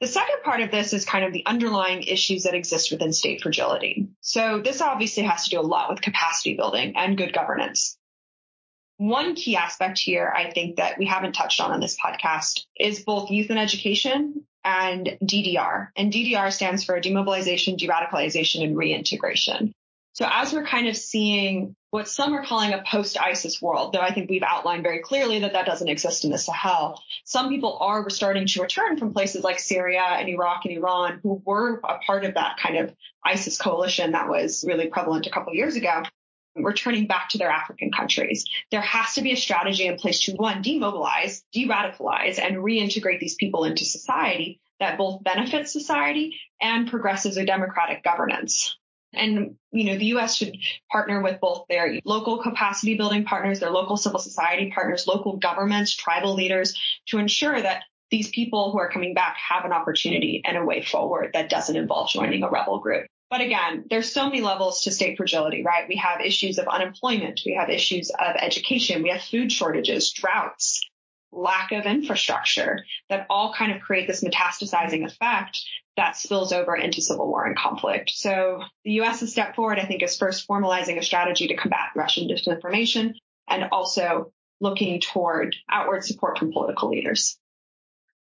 The 0.00 0.08
second 0.08 0.42
part 0.42 0.60
of 0.60 0.70
this 0.70 0.92
is 0.92 1.04
kind 1.04 1.24
of 1.24 1.32
the 1.32 1.46
underlying 1.46 2.02
issues 2.02 2.42
that 2.42 2.54
exist 2.54 2.90
within 2.90 3.12
state 3.12 3.40
fragility. 3.40 4.08
So 4.20 4.60
this 4.60 4.80
obviously 4.80 5.22
has 5.22 5.44
to 5.44 5.50
do 5.50 5.60
a 5.60 5.62
lot 5.62 5.90
with 5.90 6.02
capacity 6.02 6.56
building 6.56 6.94
and 6.96 7.16
good 7.16 7.32
governance. 7.32 7.96
One 9.02 9.34
key 9.34 9.56
aspect 9.56 9.98
here, 9.98 10.32
I 10.32 10.52
think 10.52 10.76
that 10.76 10.96
we 10.96 11.06
haven't 11.06 11.32
touched 11.32 11.60
on 11.60 11.74
in 11.74 11.80
this 11.80 11.98
podcast 11.98 12.60
is 12.78 13.02
both 13.02 13.32
youth 13.32 13.50
and 13.50 13.58
education 13.58 14.44
and 14.62 15.18
DDR. 15.20 15.88
And 15.96 16.12
DDR 16.12 16.52
stands 16.52 16.84
for 16.84 17.00
demobilization, 17.00 17.76
de-radicalization, 17.76 18.62
and 18.62 18.76
reintegration. 18.76 19.74
So 20.12 20.24
as 20.30 20.52
we're 20.52 20.64
kind 20.64 20.86
of 20.86 20.96
seeing 20.96 21.74
what 21.90 22.06
some 22.06 22.32
are 22.32 22.44
calling 22.44 22.74
a 22.74 22.84
post-ISIS 22.88 23.60
world, 23.60 23.92
though 23.92 23.98
I 23.98 24.14
think 24.14 24.30
we've 24.30 24.44
outlined 24.44 24.84
very 24.84 25.00
clearly 25.00 25.40
that 25.40 25.54
that 25.54 25.66
doesn't 25.66 25.88
exist 25.88 26.24
in 26.24 26.30
the 26.30 26.38
Sahel, 26.38 27.02
some 27.24 27.48
people 27.48 27.78
are 27.80 28.08
starting 28.08 28.46
to 28.46 28.62
return 28.62 28.98
from 28.98 29.12
places 29.12 29.42
like 29.42 29.58
Syria 29.58 30.02
and 30.02 30.28
Iraq 30.28 30.64
and 30.64 30.76
Iran 30.76 31.18
who 31.24 31.42
were 31.44 31.80
a 31.82 31.98
part 32.06 32.24
of 32.24 32.34
that 32.34 32.58
kind 32.62 32.76
of 32.76 32.94
ISIS 33.24 33.58
coalition 33.58 34.12
that 34.12 34.28
was 34.28 34.64
really 34.64 34.86
prevalent 34.86 35.26
a 35.26 35.30
couple 35.30 35.52
years 35.54 35.74
ago 35.74 36.04
returning 36.56 37.06
back 37.06 37.30
to 37.30 37.38
their 37.38 37.50
African 37.50 37.90
countries. 37.90 38.44
There 38.70 38.80
has 38.80 39.14
to 39.14 39.22
be 39.22 39.32
a 39.32 39.36
strategy 39.36 39.86
in 39.86 39.96
place 39.96 40.20
to 40.24 40.32
one, 40.32 40.62
demobilize, 40.62 41.42
de-radicalize, 41.52 42.38
and 42.38 42.56
reintegrate 42.56 43.20
these 43.20 43.34
people 43.36 43.64
into 43.64 43.84
society 43.84 44.60
that 44.80 44.98
both 44.98 45.22
benefits 45.22 45.72
society 45.72 46.38
and 46.60 46.88
progresses 46.88 47.36
a 47.36 47.44
democratic 47.44 48.02
governance. 48.02 48.76
And, 49.14 49.56
you 49.70 49.84
know, 49.84 49.98
the 49.98 50.06
U.S. 50.06 50.36
should 50.36 50.56
partner 50.90 51.22
with 51.22 51.38
both 51.38 51.66
their 51.68 52.00
local 52.04 52.38
capacity 52.38 52.96
building 52.96 53.24
partners, 53.24 53.60
their 53.60 53.70
local 53.70 53.96
civil 53.96 54.18
society 54.18 54.72
partners, 54.74 55.06
local 55.06 55.36
governments, 55.36 55.94
tribal 55.94 56.34
leaders 56.34 56.78
to 57.08 57.18
ensure 57.18 57.60
that 57.60 57.82
these 58.10 58.28
people 58.30 58.72
who 58.72 58.78
are 58.78 58.90
coming 58.90 59.14
back 59.14 59.36
have 59.36 59.64
an 59.64 59.72
opportunity 59.72 60.42
and 60.44 60.56
a 60.56 60.64
way 60.64 60.82
forward 60.82 61.30
that 61.34 61.50
doesn't 61.50 61.76
involve 61.76 62.10
joining 62.10 62.42
a 62.42 62.48
rebel 62.48 62.78
group. 62.78 63.06
But 63.32 63.40
again, 63.40 63.86
there's 63.88 64.12
so 64.12 64.26
many 64.26 64.42
levels 64.42 64.82
to 64.82 64.90
state 64.90 65.16
fragility, 65.16 65.62
right? 65.62 65.88
We 65.88 65.96
have 65.96 66.20
issues 66.20 66.58
of 66.58 66.68
unemployment. 66.68 67.40
We 67.46 67.54
have 67.54 67.70
issues 67.70 68.10
of 68.10 68.36
education. 68.38 69.02
We 69.02 69.08
have 69.08 69.22
food 69.22 69.50
shortages, 69.50 70.12
droughts, 70.12 70.82
lack 71.32 71.72
of 71.72 71.86
infrastructure 71.86 72.84
that 73.08 73.24
all 73.30 73.54
kind 73.54 73.72
of 73.72 73.80
create 73.80 74.06
this 74.06 74.22
metastasizing 74.22 75.06
effect 75.06 75.62
that 75.96 76.18
spills 76.18 76.52
over 76.52 76.76
into 76.76 77.00
civil 77.00 77.26
war 77.26 77.46
and 77.46 77.56
conflict. 77.56 78.10
So 78.10 78.60
the 78.84 78.92
U.S. 78.96 79.26
step 79.30 79.56
forward, 79.56 79.78
I 79.78 79.86
think, 79.86 80.02
is 80.02 80.18
first 80.18 80.46
formalizing 80.46 80.98
a 80.98 81.02
strategy 81.02 81.48
to 81.48 81.56
combat 81.56 81.92
Russian 81.96 82.28
disinformation 82.28 83.14
and 83.48 83.64
also 83.72 84.30
looking 84.60 85.00
toward 85.00 85.56
outward 85.70 86.04
support 86.04 86.38
from 86.38 86.52
political 86.52 86.90
leaders. 86.90 87.38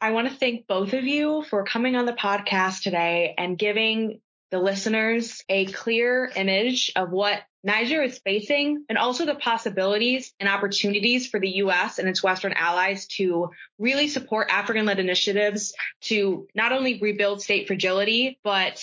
I 0.00 0.12
want 0.12 0.28
to 0.28 0.34
thank 0.34 0.68
both 0.68 0.92
of 0.92 1.02
you 1.02 1.42
for 1.50 1.64
coming 1.64 1.96
on 1.96 2.06
the 2.06 2.12
podcast 2.12 2.82
today 2.82 3.34
and 3.36 3.58
giving 3.58 4.20
the 4.50 4.58
listeners 4.58 5.44
a 5.48 5.66
clear 5.66 6.30
image 6.34 6.92
of 6.96 7.10
what 7.10 7.40
Niger 7.62 8.02
is 8.02 8.18
facing 8.18 8.84
and 8.88 8.96
also 8.96 9.26
the 9.26 9.34
possibilities 9.34 10.32
and 10.40 10.48
opportunities 10.48 11.26
for 11.26 11.38
the 11.38 11.48
U.S. 11.56 11.98
and 11.98 12.08
its 12.08 12.22
Western 12.22 12.52
allies 12.54 13.06
to 13.08 13.50
really 13.78 14.08
support 14.08 14.48
African 14.50 14.86
led 14.86 14.98
initiatives 14.98 15.74
to 16.02 16.48
not 16.54 16.72
only 16.72 16.98
rebuild 17.00 17.42
state 17.42 17.66
fragility, 17.66 18.38
but 18.42 18.82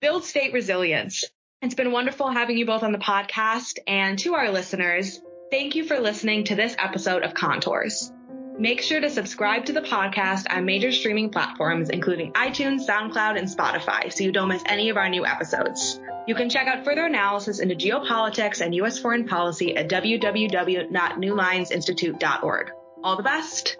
build 0.00 0.24
state 0.24 0.52
resilience. 0.52 1.24
It's 1.62 1.74
been 1.74 1.92
wonderful 1.92 2.30
having 2.30 2.58
you 2.58 2.66
both 2.66 2.82
on 2.82 2.92
the 2.92 2.98
podcast 2.98 3.78
and 3.86 4.18
to 4.20 4.34
our 4.34 4.50
listeners. 4.50 5.20
Thank 5.50 5.76
you 5.76 5.84
for 5.84 6.00
listening 6.00 6.44
to 6.44 6.56
this 6.56 6.74
episode 6.78 7.22
of 7.22 7.34
Contours. 7.34 8.10
Make 8.56 8.82
sure 8.82 9.00
to 9.00 9.10
subscribe 9.10 9.64
to 9.64 9.72
the 9.72 9.80
podcast 9.80 10.44
on 10.48 10.64
major 10.64 10.92
streaming 10.92 11.30
platforms, 11.30 11.90
including 11.90 12.32
iTunes, 12.34 12.86
SoundCloud, 12.86 13.36
and 13.36 13.48
Spotify, 13.48 14.12
so 14.12 14.22
you 14.22 14.30
don't 14.30 14.46
miss 14.46 14.62
any 14.66 14.90
of 14.90 14.96
our 14.96 15.08
new 15.08 15.26
episodes. 15.26 15.98
You 16.28 16.36
can 16.36 16.48
check 16.48 16.68
out 16.68 16.84
further 16.84 17.04
analysis 17.04 17.58
into 17.58 17.74
geopolitics 17.74 18.60
and 18.60 18.72
U.S. 18.76 19.00
foreign 19.00 19.26
policy 19.26 19.76
at 19.76 19.88
www.newlinesinstitute.org. 19.88 22.70
All 23.02 23.16
the 23.16 23.24
best. 23.24 23.76